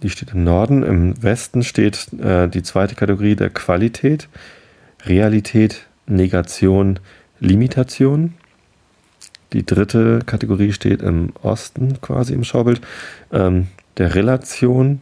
Die 0.01 0.09
steht 0.09 0.31
im 0.33 0.43
Norden. 0.43 0.83
Im 0.83 1.21
Westen 1.21 1.63
steht 1.63 2.07
äh, 2.19 2.47
die 2.47 2.63
zweite 2.63 2.95
Kategorie 2.95 3.35
der 3.35 3.49
Qualität, 3.49 4.29
Realität, 5.05 5.87
Negation, 6.07 6.99
Limitation. 7.39 8.33
Die 9.53 9.65
dritte 9.65 10.19
Kategorie 10.25 10.73
steht 10.73 11.01
im 11.01 11.33
Osten 11.41 11.99
quasi 12.01 12.33
im 12.33 12.43
Schaubild, 12.43 12.81
ähm, 13.31 13.67
der 13.97 14.15
Relation, 14.15 15.01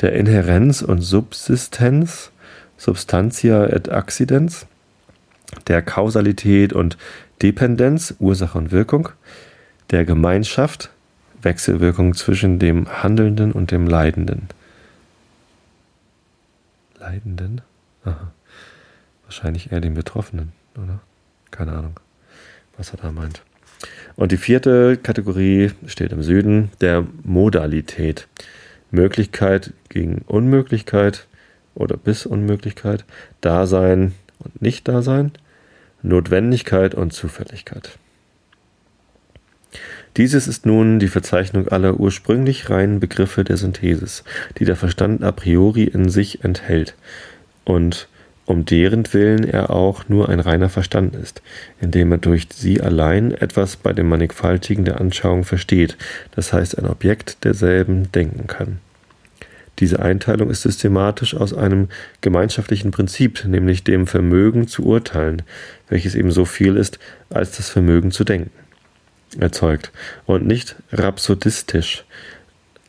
der 0.00 0.12
Inherenz 0.12 0.82
und 0.82 1.00
Subsistenz, 1.00 2.30
Substantia 2.76 3.66
et 3.66 3.90
Accidens, 3.90 4.66
der 5.66 5.82
Kausalität 5.82 6.72
und 6.72 6.96
Dependenz, 7.42 8.14
Ursache 8.18 8.58
und 8.58 8.70
Wirkung, 8.70 9.08
der 9.90 10.04
Gemeinschaft, 10.04 10.90
Wechselwirkung 11.42 12.14
zwischen 12.14 12.58
dem 12.58 13.02
Handelnden 13.02 13.52
und 13.52 13.70
dem 13.70 13.86
Leidenden. 13.86 14.48
Leidenden? 16.98 17.62
Aha. 18.04 18.32
Wahrscheinlich 19.24 19.72
eher 19.72 19.80
den 19.80 19.94
Betroffenen, 19.94 20.52
oder? 20.76 21.00
Keine 21.50 21.72
Ahnung, 21.72 21.98
was 22.76 22.90
er 22.90 22.98
da 22.98 23.10
meint. 23.10 23.42
Und 24.16 24.32
die 24.32 24.36
vierte 24.36 24.96
Kategorie 24.96 25.72
steht 25.86 26.12
im 26.12 26.22
Süden, 26.22 26.70
der 26.80 27.06
Modalität. 27.22 28.28
Möglichkeit 28.90 29.72
gegen 29.88 30.22
Unmöglichkeit, 30.26 31.26
oder 31.74 31.96
bis 31.96 32.26
Unmöglichkeit, 32.26 33.04
Dasein 33.40 34.14
und 34.38 34.60
Nicht-Dasein, 34.62 35.32
Notwendigkeit 36.02 36.94
und 36.94 37.12
Zufälligkeit. 37.12 37.98
Dieses 40.16 40.48
ist 40.48 40.66
nun 40.66 40.98
die 40.98 41.08
Verzeichnung 41.08 41.68
aller 41.68 42.00
ursprünglich 42.00 42.68
reinen 42.68 43.00
Begriffe 43.00 43.44
der 43.44 43.56
Synthesis, 43.56 44.24
die 44.58 44.64
der 44.64 44.76
Verstand 44.76 45.22
a 45.22 45.30
priori 45.32 45.84
in 45.84 46.08
sich 46.08 46.44
enthält 46.44 46.94
und 47.64 48.08
um 48.46 48.64
deren 48.64 49.04
Willen 49.12 49.44
er 49.44 49.70
auch 49.70 50.08
nur 50.08 50.28
ein 50.28 50.40
reiner 50.40 50.68
Verstand 50.68 51.14
ist, 51.14 51.40
indem 51.80 52.10
er 52.10 52.18
durch 52.18 52.48
sie 52.52 52.80
allein 52.80 53.30
etwas 53.30 53.76
bei 53.76 53.92
dem 53.92 54.08
Mannigfaltigen 54.08 54.84
der 54.84 55.00
Anschauung 55.00 55.44
versteht, 55.44 55.96
das 56.34 56.52
heißt 56.52 56.76
ein 56.76 56.86
Objekt 56.86 57.44
derselben 57.44 58.10
denken 58.10 58.48
kann. 58.48 58.80
Diese 59.78 60.00
Einteilung 60.00 60.50
ist 60.50 60.62
systematisch 60.62 61.36
aus 61.36 61.54
einem 61.54 61.88
gemeinschaftlichen 62.20 62.90
Prinzip, 62.90 63.44
nämlich 63.46 63.84
dem 63.84 64.08
Vermögen 64.08 64.66
zu 64.66 64.84
urteilen, 64.84 65.42
welches 65.88 66.16
eben 66.16 66.32
so 66.32 66.44
viel 66.44 66.76
ist 66.76 66.98
als 67.30 67.56
das 67.56 67.68
Vermögen 67.68 68.10
zu 68.10 68.24
denken, 68.24 68.50
erzeugt 69.38 69.92
und 70.26 70.46
nicht 70.46 70.76
rhapsodistisch 70.92 72.04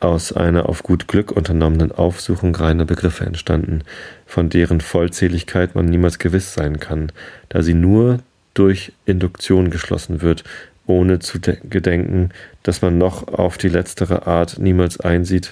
aus 0.00 0.32
einer 0.32 0.68
auf 0.68 0.82
gut 0.82 1.06
Glück 1.06 1.30
unternommenen 1.30 1.92
Aufsuchung 1.92 2.54
reiner 2.54 2.84
Begriffe 2.84 3.24
entstanden, 3.24 3.84
von 4.26 4.48
deren 4.50 4.80
Vollzähligkeit 4.80 5.74
man 5.74 5.86
niemals 5.86 6.18
gewiss 6.18 6.54
sein 6.54 6.80
kann, 6.80 7.12
da 7.48 7.62
sie 7.62 7.74
nur 7.74 8.18
durch 8.54 8.92
Induktion 9.06 9.70
geschlossen 9.70 10.20
wird, 10.20 10.42
ohne 10.86 11.20
zu 11.20 11.38
gedenken, 11.40 12.30
dass 12.64 12.82
man 12.82 12.98
noch 12.98 13.28
auf 13.28 13.56
die 13.56 13.68
letztere 13.68 14.26
Art 14.26 14.58
niemals 14.58 14.98
einsieht, 14.98 15.50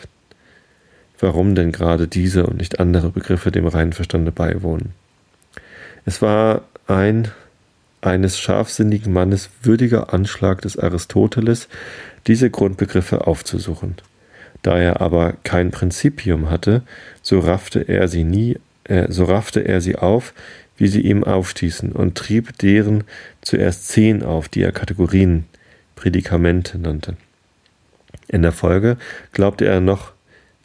warum 1.21 1.55
denn 1.55 1.71
gerade 1.71 2.09
diese 2.09 2.47
und 2.47 2.59
nicht 2.59 2.81
andere 2.81 3.11
Begriffe 3.11 3.53
dem 3.53 3.67
reinen 3.67 3.93
Verstande 3.93 4.33
beiwohnen. 4.33 4.93
Es 6.05 6.23
war 6.23 6.63
ein 6.87 7.29
eines 8.03 8.39
scharfsinnigen 8.39 9.13
Mannes 9.13 9.51
würdiger 9.63 10.13
Anschlag 10.13 10.63
des 10.63 10.79
Aristoteles, 10.79 11.69
diese 12.27 12.51
Grundbegriffe 12.51 13.27
aufzusuchen. 13.27 13.97
Da 14.63 14.79
er 14.79 15.01
aber 15.01 15.35
kein 15.45 15.71
Prinzipium 15.71 16.51
hatte, 16.51 16.83
so 17.23 17.39
raffte 17.39 17.81
er 17.81 18.09
sie 18.09 18.25
nie, 18.25 18.59
äh, 18.85 19.11
so 19.11 19.25
raffte 19.25 19.61
er 19.61 19.81
sie 19.81 19.97
auf, 19.97 20.35
wie 20.77 20.89
sie 20.89 21.01
ihm 21.01 21.25
aufstießen, 21.25 21.93
und 21.93 22.17
trieb 22.17 22.59
deren 22.59 23.05
zuerst 23.43 23.89
zehn 23.89 24.23
auf, 24.23 24.49
die 24.49 24.63
er 24.63 24.73
Kategorien, 24.73 25.45
Prädikamente 25.95 26.79
nannte. 26.79 27.17
In 28.29 28.43
der 28.43 28.53
Folge 28.53 28.97
glaubte 29.33 29.67
er 29.67 29.81
noch 29.81 30.13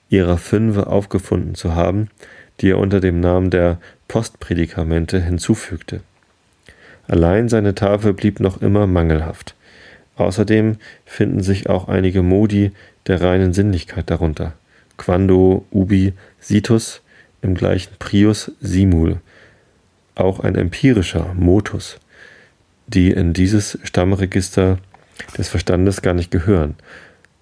ihrer 0.09 0.37
Fünfe 0.37 0.87
aufgefunden 0.87 1.55
zu 1.55 1.75
haben, 1.75 2.09
die 2.61 2.69
er 2.69 2.79
unter 2.79 3.01
dem 3.01 3.19
Namen 3.19 3.49
der 3.49 3.79
Postprädikamente 4.07 5.19
hinzufügte. 5.19 6.01
Allein 7.07 7.49
seine 7.49 7.75
Tafel 7.75 8.13
blieb 8.13 8.39
noch 8.39 8.61
immer 8.61 8.87
mangelhaft. 8.87 9.55
Außerdem 10.15 10.77
finden 11.05 11.43
sich 11.43 11.69
auch 11.69 11.87
einige 11.87 12.21
Modi 12.21 12.71
der 13.07 13.21
reinen 13.21 13.53
Sinnlichkeit 13.53 14.09
darunter. 14.09 14.53
Quando, 14.97 15.65
Ubi, 15.71 16.13
Situs, 16.39 17.01
im 17.41 17.53
gleichen 17.53 17.93
Prius, 17.99 18.51
Simul. 18.61 19.17
Auch 20.15 20.39
ein 20.39 20.55
empirischer 20.55 21.33
Motus, 21.33 21.99
die 22.87 23.11
in 23.11 23.33
dieses 23.33 23.77
Stammregister 23.83 24.77
des 25.37 25.49
Verstandes 25.49 26.01
gar 26.01 26.13
nicht 26.13 26.31
gehören. 26.31 26.75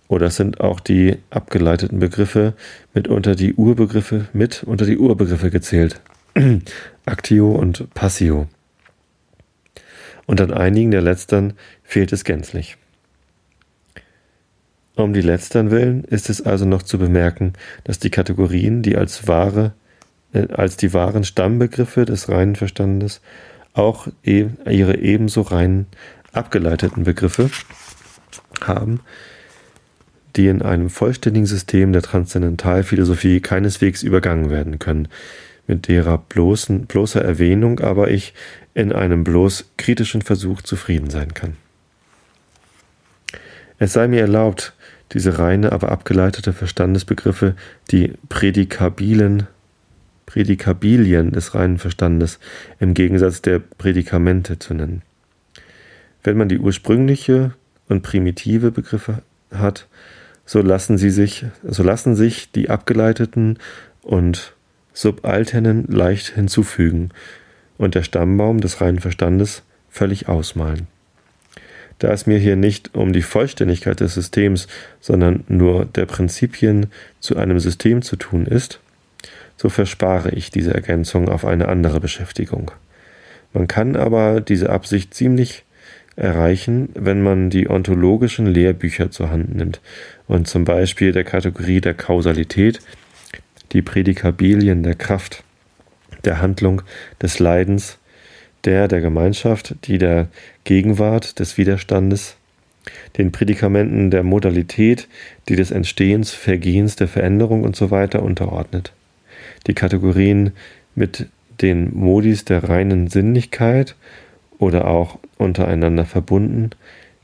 Oder 0.07 0.29
sind 0.29 0.59
auch 0.59 0.79
die 0.79 1.17
abgeleiteten 1.29 1.99
Begriffe 1.99 2.53
mit 2.93 3.07
unter 3.07 3.35
die 3.35 3.53
Urbegriffe 3.53 4.27
mit 4.33 4.63
unter 4.63 4.85
die 4.85 4.97
Urbegriffe 4.97 5.49
gezählt. 5.49 6.01
Actio 7.05 7.51
und 7.51 7.93
Passio 7.93 8.47
und 10.25 10.41
an 10.41 10.51
einigen 10.51 10.91
der 10.91 11.01
letztern 11.01 11.53
fehlt 11.83 12.13
es 12.13 12.23
gänzlich. 12.23 12.77
Um 14.95 15.13
die 15.13 15.21
letztern 15.21 15.71
willen 15.71 16.03
ist 16.03 16.29
es 16.29 16.41
also 16.41 16.65
noch 16.65 16.83
zu 16.83 16.99
bemerken, 16.99 17.53
dass 17.83 17.99
die 17.99 18.11
Kategorien, 18.11 18.83
die 18.83 18.95
als 18.95 19.27
wahre, 19.27 19.73
äh, 20.33 20.47
als 20.53 20.77
die 20.77 20.93
wahren 20.93 21.23
Stammbegriffe 21.23 22.05
des 22.05 22.29
reinen 22.29 22.55
Verstandes 22.55 23.21
auch 23.73 24.07
e 24.23 24.45
ihre 24.69 24.99
ebenso 24.99 25.41
reinen 25.41 25.87
abgeleiteten 26.31 27.05
Begriffe 27.05 27.49
haben, 28.61 28.99
die 30.35 30.47
in 30.47 30.61
einem 30.61 30.89
vollständigen 30.89 31.47
System 31.47 31.91
der 31.91 32.03
Transzendentalphilosophie 32.03 33.39
keineswegs 33.39 34.03
übergangen 34.03 34.51
werden 34.51 34.79
können, 34.79 35.07
mit 35.67 35.87
derer 35.87 36.17
bloßen, 36.17 36.85
bloßer 36.85 37.23
Erwähnung 37.23 37.79
aber 37.79 38.11
ich 38.11 38.33
in 38.73 38.91
einem 38.91 39.23
bloß 39.23 39.71
kritischen 39.77 40.21
Versuch 40.21 40.61
zufrieden 40.61 41.09
sein 41.09 41.33
kann. 41.33 41.55
Es 43.79 43.93
sei 43.93 44.07
mir 44.07 44.21
erlaubt, 44.21 44.73
diese 45.11 45.39
reine, 45.39 45.71
aber 45.71 45.91
abgeleitete 45.91 46.53
Verstandesbegriffe, 46.53 47.55
die 47.91 48.13
Prädikabilen, 48.29 49.47
Prädikabilien 50.25 51.31
des 51.31 51.53
reinen 51.53 51.77
Verstandes 51.77 52.39
im 52.79 52.93
Gegensatz 52.93 53.41
der 53.41 53.59
Prädikamente 53.59 54.57
zu 54.57 54.73
nennen. 54.73 55.03
Wenn 56.23 56.37
man 56.37 56.49
die 56.49 56.59
ursprüngliche 56.59 57.53
und 57.89 58.01
primitive 58.01 58.71
Begriffe 58.71 59.21
hat, 59.51 59.87
so 60.45 60.61
lassen 60.61 60.97
sie 60.97 61.09
sich, 61.09 61.45
so 61.63 61.83
lassen 61.83 62.15
sich 62.15 62.51
die 62.51 62.69
abgeleiteten 62.69 63.59
und 64.01 64.52
subalternen 64.93 65.85
leicht 65.87 66.35
hinzufügen 66.35 67.09
und 67.77 67.95
der 67.95 68.03
Stammbaum 68.03 68.61
des 68.61 68.81
reinen 68.81 68.99
Verstandes 68.99 69.63
völlig 69.89 70.27
ausmalen. 70.29 70.87
Da 71.99 72.11
es 72.11 72.25
mir 72.25 72.37
hier 72.37 72.55
nicht 72.55 72.95
um 72.95 73.13
die 73.13 73.21
Vollständigkeit 73.21 73.99
des 73.99 74.13
Systems, 74.13 74.67
sondern 74.99 75.43
nur 75.47 75.85
der 75.85 76.05
Prinzipien 76.05 76.87
zu 77.19 77.37
einem 77.37 77.59
System 77.59 78.01
zu 78.01 78.15
tun 78.15 78.45
ist, 78.45 78.79
so 79.57 79.69
verspare 79.69 80.31
ich 80.31 80.49
diese 80.49 80.73
Ergänzung 80.73 81.29
auf 81.29 81.45
eine 81.45 81.67
andere 81.69 81.99
Beschäftigung. 81.99 82.71
Man 83.53 83.67
kann 83.67 83.95
aber 83.95 84.41
diese 84.41 84.69
Absicht 84.71 85.13
ziemlich 85.13 85.63
erreichen, 86.15 86.89
wenn 86.95 87.21
man 87.21 87.49
die 87.49 87.69
ontologischen 87.69 88.47
Lehrbücher 88.47 89.11
zur 89.11 89.29
Hand 89.29 89.55
nimmt 89.55 89.79
und 90.27 90.47
zum 90.47 90.65
Beispiel 90.65 91.11
der 91.11 91.23
Kategorie 91.23 91.81
der 91.81 91.93
Kausalität 91.93 92.79
die 93.71 93.81
Prädikabilien 93.81 94.83
der 94.83 94.95
Kraft, 94.95 95.43
der 96.25 96.41
Handlung, 96.41 96.81
des 97.21 97.39
Leidens, 97.39 97.97
der 98.65 98.87
der 98.87 99.01
Gemeinschaft, 99.01 99.75
die 99.85 99.97
der 99.97 100.27
Gegenwart, 100.63 101.39
des 101.39 101.57
Widerstandes, 101.57 102.37
den 103.17 103.31
Prädikamenten 103.31 104.11
der 104.11 104.23
Modalität, 104.23 105.07
die 105.49 105.55
des 105.55 105.71
Entstehens, 105.71 106.31
Vergehens, 106.31 106.95
der 106.95 107.07
Veränderung 107.07 107.63
usw. 107.65 108.07
So 108.11 108.19
unterordnet. 108.19 108.93
Die 109.67 109.73
Kategorien 109.73 110.51
mit 110.95 111.27
den 111.61 111.95
Modis 111.95 112.45
der 112.45 112.67
reinen 112.67 113.07
Sinnlichkeit 113.07 113.95
oder 114.57 114.87
auch 114.87 115.19
untereinander 115.37 116.05
verbunden, 116.05 116.71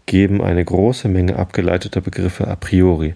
geben 0.06 0.42
eine 0.42 0.64
große 0.64 1.08
Menge 1.08 1.36
abgeleiteter 1.36 2.02
Begriffe 2.02 2.48
a 2.48 2.56
priori, 2.56 3.14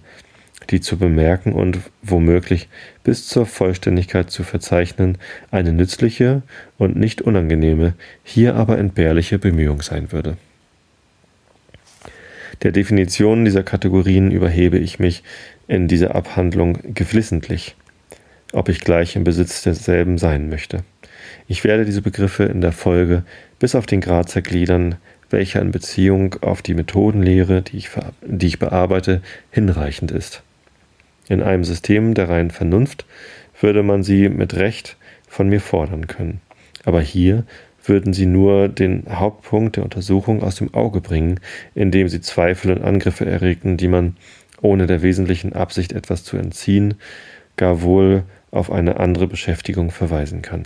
die 0.70 0.82
zu 0.82 0.98
bemerken 0.98 1.54
und 1.54 1.80
womöglich 2.02 2.70
bis 3.04 3.28
zur 3.28 3.46
Vollständigkeit 3.46 4.30
zu 4.30 4.44
verzeichnen 4.44 5.18
eine 5.52 5.74
nützliche 5.74 6.42
und 6.78 6.96
nicht 6.96 7.22
unangenehme, 7.22 7.94
hier 8.24 8.56
aber 8.56 8.78
entbehrliche 8.78 9.40
Bemühung 9.40 9.82
sein 9.82 10.12
würde. 10.12 10.38
Der 12.62 12.72
Definition 12.72 13.44
dieser 13.44 13.64
Kategorien 13.64 14.32
überhebe 14.32 14.78
ich 14.78 15.00
mich 15.00 15.24
in 15.68 15.88
dieser 15.88 16.16
Abhandlung 16.16 16.78
geflissentlich, 16.94 17.76
ob 18.54 18.70
ich 18.70 18.80
gleich 18.80 19.16
im 19.16 19.24
Besitz 19.24 19.64
derselben 19.64 20.18
sein 20.18 20.50
möchte. 20.50 20.84
Ich 21.48 21.64
werde 21.64 21.84
diese 21.84 22.02
Begriffe 22.02 22.46
in 22.46 22.62
der 22.62 22.72
Folge 22.72 23.24
bis 23.60 23.76
auf 23.76 23.86
den 23.86 24.02
Grad 24.02 24.30
zergliedern, 24.30 24.96
welcher 25.30 25.62
in 25.62 25.72
Beziehung 25.72 26.36
auf 26.42 26.62
die 26.62 26.76
Methodenlehre, 26.76 27.64
die 27.64 27.78
ich, 27.78 27.90
die 28.22 28.48
ich 28.48 28.60
bearbeite, 28.60 29.22
hinreichend 29.52 30.12
ist. 30.12 30.44
In 31.30 31.42
einem 31.42 31.64
System 31.64 32.14
der 32.14 32.30
reinen 32.30 32.52
Vernunft 32.52 33.06
würde 33.60 33.84
man 33.84 34.04
sie 34.04 34.30
mit 34.30 34.56
Recht 34.56 34.98
von 35.28 35.48
mir 35.50 35.62
fordern 35.62 36.08
können. 36.08 36.42
Aber 36.86 37.02
hier 37.02 37.46
würden 37.86 38.14
sie 38.14 38.26
nur 38.26 38.70
den 38.70 39.06
Hauptpunkt 39.10 39.78
der 39.78 39.84
Untersuchung 39.84 40.44
aus 40.44 40.56
dem 40.56 40.74
Auge 40.74 41.02
bringen, 41.02 41.40
indem 41.76 42.08
sie 42.08 42.22
Zweifel 42.22 42.72
und 42.72 42.84
Angriffe 42.84 43.26
erregten, 43.26 43.78
die 43.78 43.88
man, 43.88 44.16
ohne 44.62 44.86
der 44.86 45.02
wesentlichen 45.02 45.54
Absicht 45.54 45.92
etwas 45.92 46.24
zu 46.24 46.38
entziehen, 46.38 46.96
gar 47.58 47.82
wohl 47.82 48.24
auf 48.52 48.72
eine 48.72 49.00
andere 49.00 49.28
Beschäftigung 49.28 49.92
verweisen 49.92 50.42
kann. 50.42 50.64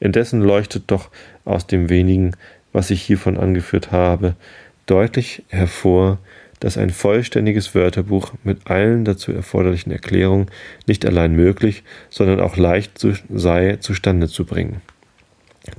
Indessen 0.00 0.40
leuchtet 0.40 0.84
doch 0.88 1.10
aus 1.44 1.66
dem 1.66 1.88
wenigen, 1.88 2.32
was 2.72 2.90
ich 2.90 3.02
hiervon 3.02 3.38
angeführt 3.38 3.90
habe, 3.90 4.36
deutlich 4.86 5.42
hervor, 5.48 6.18
dass 6.60 6.76
ein 6.76 6.90
vollständiges 6.90 7.74
Wörterbuch 7.74 8.32
mit 8.44 8.68
allen 8.68 9.04
dazu 9.04 9.32
erforderlichen 9.32 9.92
Erklärungen 9.92 10.50
nicht 10.86 11.06
allein 11.06 11.32
möglich, 11.32 11.82
sondern 12.10 12.40
auch 12.40 12.56
leicht 12.56 13.04
sei 13.28 13.76
zustande 13.76 14.28
zu 14.28 14.44
bringen. 14.44 14.80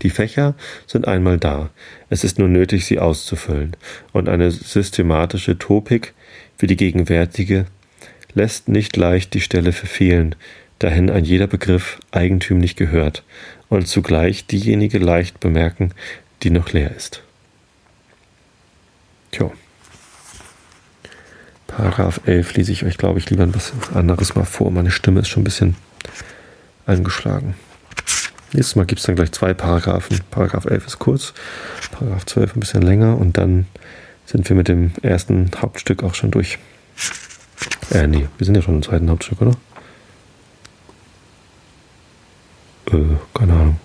Die 0.01 0.09
Fächer 0.09 0.55
sind 0.85 1.07
einmal 1.07 1.37
da, 1.37 1.69
es 2.09 2.23
ist 2.23 2.39
nur 2.39 2.47
nötig, 2.47 2.85
sie 2.85 2.99
auszufüllen, 2.99 3.75
und 4.11 4.29
eine 4.29 4.51
systematische 4.51 5.57
Topik 5.57 6.13
wie 6.59 6.67
die 6.67 6.77
gegenwärtige 6.77 7.65
lässt 8.33 8.67
nicht 8.67 8.95
leicht 8.97 9.33
die 9.33 9.41
Stelle 9.41 9.71
verfehlen, 9.71 10.35
dahin 10.77 11.09
ein 11.09 11.25
jeder 11.25 11.47
Begriff 11.47 11.99
eigentümlich 12.11 12.75
gehört 12.75 13.23
und 13.69 13.87
zugleich 13.87 14.45
diejenige 14.45 14.99
leicht 14.99 15.39
bemerken, 15.39 15.93
die 16.43 16.51
noch 16.51 16.71
leer 16.71 16.95
ist. 16.95 17.23
Tja. 19.31 19.51
Paragraph 21.69 22.21
11 22.25 22.55
lese 22.55 22.71
ich 22.71 22.84
euch, 22.84 22.97
glaube 22.97 23.19
ich, 23.19 23.29
lieber 23.29 23.43
ein 23.43 23.51
bisschen 23.51 23.79
anderes 23.93 24.36
mal 24.36 24.43
vor. 24.43 24.71
Meine 24.71 24.91
Stimme 24.91 25.21
ist 25.21 25.29
schon 25.29 25.41
ein 25.41 25.45
bisschen 25.45 25.75
angeschlagen. 26.86 27.55
Nächstes 28.51 28.75
Mal 28.75 28.86
gibt 28.86 28.99
es 28.99 29.05
dann 29.05 29.15
gleich 29.15 29.32
zwei 29.32 29.53
Paragraphen. 29.53 30.19
Paragraph 30.32 30.65
11 30.65 30.88
ist 30.88 30.99
kurz, 30.99 31.34
Paragraph 31.91 32.25
12 32.25 32.55
ein 32.55 32.60
bisschen 32.60 32.82
länger 32.82 33.17
und 33.17 33.38
dann 33.38 33.67
sind 34.25 34.49
wir 34.49 34.55
mit 34.55 34.67
dem 34.67 34.91
ersten 35.03 35.51
Hauptstück 35.62 36.03
auch 36.03 36.15
schon 36.15 36.32
durch. 36.32 36.58
Äh, 37.91 38.08
nee, 38.08 38.27
wir 38.38 38.45
sind 38.45 38.55
ja 38.55 38.62
schon 38.62 38.75
im 38.75 38.84
zweiten 38.84 39.10
Hauptstück, 39.10 39.41
oder? 39.41 39.55
Äh, 42.91 43.17
keine 43.34 43.53
Ahnung. 43.53 43.79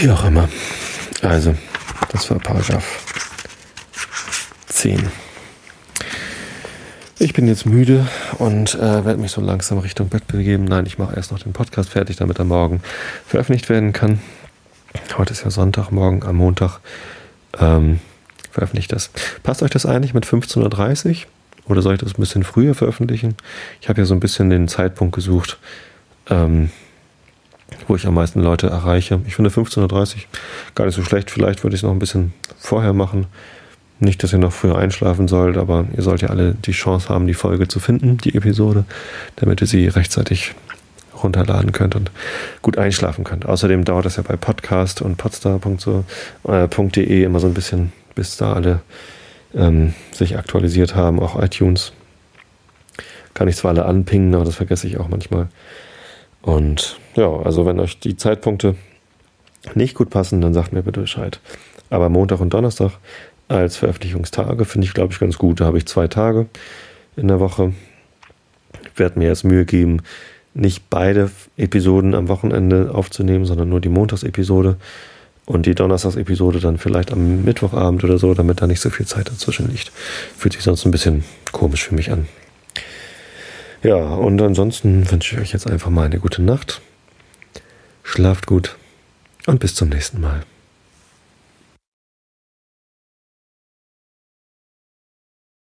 Wie 0.00 0.10
auch 0.10 0.24
immer. 0.24 0.48
Also, 1.20 1.54
das 2.10 2.30
war 2.30 2.38
Paragraph 2.38 3.21
10. 4.82 5.00
Ich 7.20 7.34
bin 7.34 7.46
jetzt 7.46 7.66
müde 7.66 8.04
und 8.38 8.74
äh, 8.74 9.04
werde 9.04 9.20
mich 9.20 9.30
so 9.30 9.40
langsam 9.40 9.78
Richtung 9.78 10.08
Bett 10.08 10.26
begeben. 10.26 10.64
Nein, 10.64 10.86
ich 10.86 10.98
mache 10.98 11.14
erst 11.14 11.30
noch 11.30 11.38
den 11.38 11.52
Podcast 11.52 11.90
fertig, 11.90 12.16
damit 12.16 12.40
er 12.40 12.44
morgen 12.44 12.82
veröffentlicht 13.24 13.68
werden 13.68 13.92
kann. 13.92 14.18
heute 15.16 15.34
ist 15.34 15.44
ja 15.44 15.52
Sonntag, 15.52 15.92
morgen 15.92 16.24
am 16.24 16.34
Montag 16.34 16.80
ähm, 17.60 18.00
veröffentliche 18.50 18.86
ich 18.86 18.88
das. 18.88 19.10
Passt 19.44 19.62
euch 19.62 19.70
das 19.70 19.86
eigentlich 19.86 20.14
mit 20.14 20.26
15.30 20.26 21.10
Uhr? 21.10 21.16
Oder 21.66 21.80
soll 21.80 21.94
ich 21.94 22.00
das 22.00 22.14
ein 22.14 22.20
bisschen 22.20 22.42
früher 22.42 22.74
veröffentlichen? 22.74 23.36
Ich 23.80 23.88
habe 23.88 24.00
ja 24.00 24.04
so 24.04 24.14
ein 24.14 24.20
bisschen 24.20 24.50
den 24.50 24.66
Zeitpunkt 24.66 25.14
gesucht, 25.14 25.60
ähm, 26.28 26.70
wo 27.86 27.94
ich 27.94 28.04
am 28.04 28.14
meisten 28.14 28.40
Leute 28.40 28.66
erreiche. 28.66 29.20
Ich 29.28 29.36
finde 29.36 29.50
15.30 29.50 29.78
Uhr 29.78 30.22
gar 30.74 30.86
nicht 30.86 30.96
so 30.96 31.04
schlecht. 31.04 31.30
Vielleicht 31.30 31.62
würde 31.62 31.76
ich 31.76 31.82
es 31.82 31.84
noch 31.84 31.92
ein 31.92 32.00
bisschen 32.00 32.32
vorher 32.58 32.94
machen. 32.94 33.28
Nicht, 34.02 34.20
dass 34.24 34.32
ihr 34.32 34.40
noch 34.40 34.52
früher 34.52 34.76
einschlafen 34.76 35.28
sollt, 35.28 35.56
aber 35.56 35.84
ihr 35.96 36.02
sollt 36.02 36.22
ja 36.22 36.30
alle 36.30 36.54
die 36.54 36.72
Chance 36.72 37.08
haben, 37.08 37.28
die 37.28 37.34
Folge 37.34 37.68
zu 37.68 37.78
finden, 37.78 38.18
die 38.18 38.34
Episode, 38.34 38.84
damit 39.36 39.60
ihr 39.60 39.68
sie 39.68 39.86
rechtzeitig 39.86 40.56
runterladen 41.22 41.70
könnt 41.70 41.94
und 41.94 42.10
gut 42.62 42.78
einschlafen 42.78 43.22
könnt. 43.22 43.46
Außerdem 43.46 43.84
dauert 43.84 44.04
das 44.04 44.16
ja 44.16 44.24
bei 44.24 44.34
Podcast 44.34 45.02
und 45.02 45.18
podstar.de 45.18 46.02
äh, 46.48 47.22
immer 47.22 47.38
so 47.38 47.46
ein 47.46 47.54
bisschen, 47.54 47.92
bis 48.16 48.36
da 48.36 48.54
alle 48.54 48.80
ähm, 49.54 49.94
sich 50.10 50.36
aktualisiert 50.36 50.96
haben, 50.96 51.20
auch 51.20 51.40
iTunes. 51.40 51.92
Kann 53.34 53.46
ich 53.46 53.54
zwar 53.54 53.70
alle 53.70 53.84
anpingen, 53.84 54.34
aber 54.34 54.44
das 54.44 54.56
vergesse 54.56 54.88
ich 54.88 54.98
auch 54.98 55.06
manchmal. 55.06 55.46
Und 56.40 56.98
ja, 57.14 57.30
also 57.30 57.66
wenn 57.66 57.78
euch 57.78 58.00
die 58.00 58.16
Zeitpunkte 58.16 58.74
nicht 59.76 59.94
gut 59.94 60.10
passen, 60.10 60.40
dann 60.40 60.54
sagt 60.54 60.72
mir 60.72 60.82
bitte 60.82 61.02
Bescheid. 61.02 61.38
Aber 61.88 62.08
Montag 62.08 62.40
und 62.40 62.52
Donnerstag 62.52 62.92
als 63.48 63.76
Veröffentlichungstage 63.76 64.64
finde 64.64 64.86
ich, 64.86 64.94
glaube 64.94 65.12
ich, 65.12 65.20
ganz 65.20 65.38
gut. 65.38 65.60
Da 65.60 65.66
habe 65.66 65.78
ich 65.78 65.86
zwei 65.86 66.08
Tage 66.08 66.46
in 67.16 67.28
der 67.28 67.40
Woche. 67.40 67.72
Ich 68.92 68.98
werde 68.98 69.18
mir 69.18 69.28
jetzt 69.28 69.44
Mühe 69.44 69.64
geben, 69.64 70.02
nicht 70.54 70.90
beide 70.90 71.30
Episoden 71.56 72.14
am 72.14 72.28
Wochenende 72.28 72.90
aufzunehmen, 72.94 73.44
sondern 73.44 73.68
nur 73.68 73.80
die 73.80 73.88
Montagsepisode 73.88 74.76
und 75.44 75.66
die 75.66 75.74
Donnerstagsepisode 75.74 76.60
dann 76.60 76.78
vielleicht 76.78 77.12
am 77.12 77.44
Mittwochabend 77.44 78.04
oder 78.04 78.18
so, 78.18 78.34
damit 78.34 78.60
da 78.60 78.66
nicht 78.66 78.80
so 78.80 78.90
viel 78.90 79.06
Zeit 79.06 79.28
dazwischen 79.28 79.70
liegt. 79.70 79.90
Fühlt 80.36 80.54
sich 80.54 80.62
sonst 80.62 80.84
ein 80.84 80.90
bisschen 80.90 81.24
komisch 81.52 81.84
für 81.84 81.94
mich 81.94 82.10
an. 82.10 82.26
Ja, 83.82 83.96
und 83.96 84.40
ansonsten 84.40 85.10
wünsche 85.10 85.34
ich 85.34 85.42
euch 85.42 85.52
jetzt 85.52 85.68
einfach 85.68 85.90
mal 85.90 86.06
eine 86.06 86.20
gute 86.20 86.42
Nacht. 86.42 86.80
Schlaft 88.04 88.46
gut 88.46 88.76
und 89.46 89.58
bis 89.58 89.74
zum 89.74 89.88
nächsten 89.88 90.20
Mal. 90.20 90.42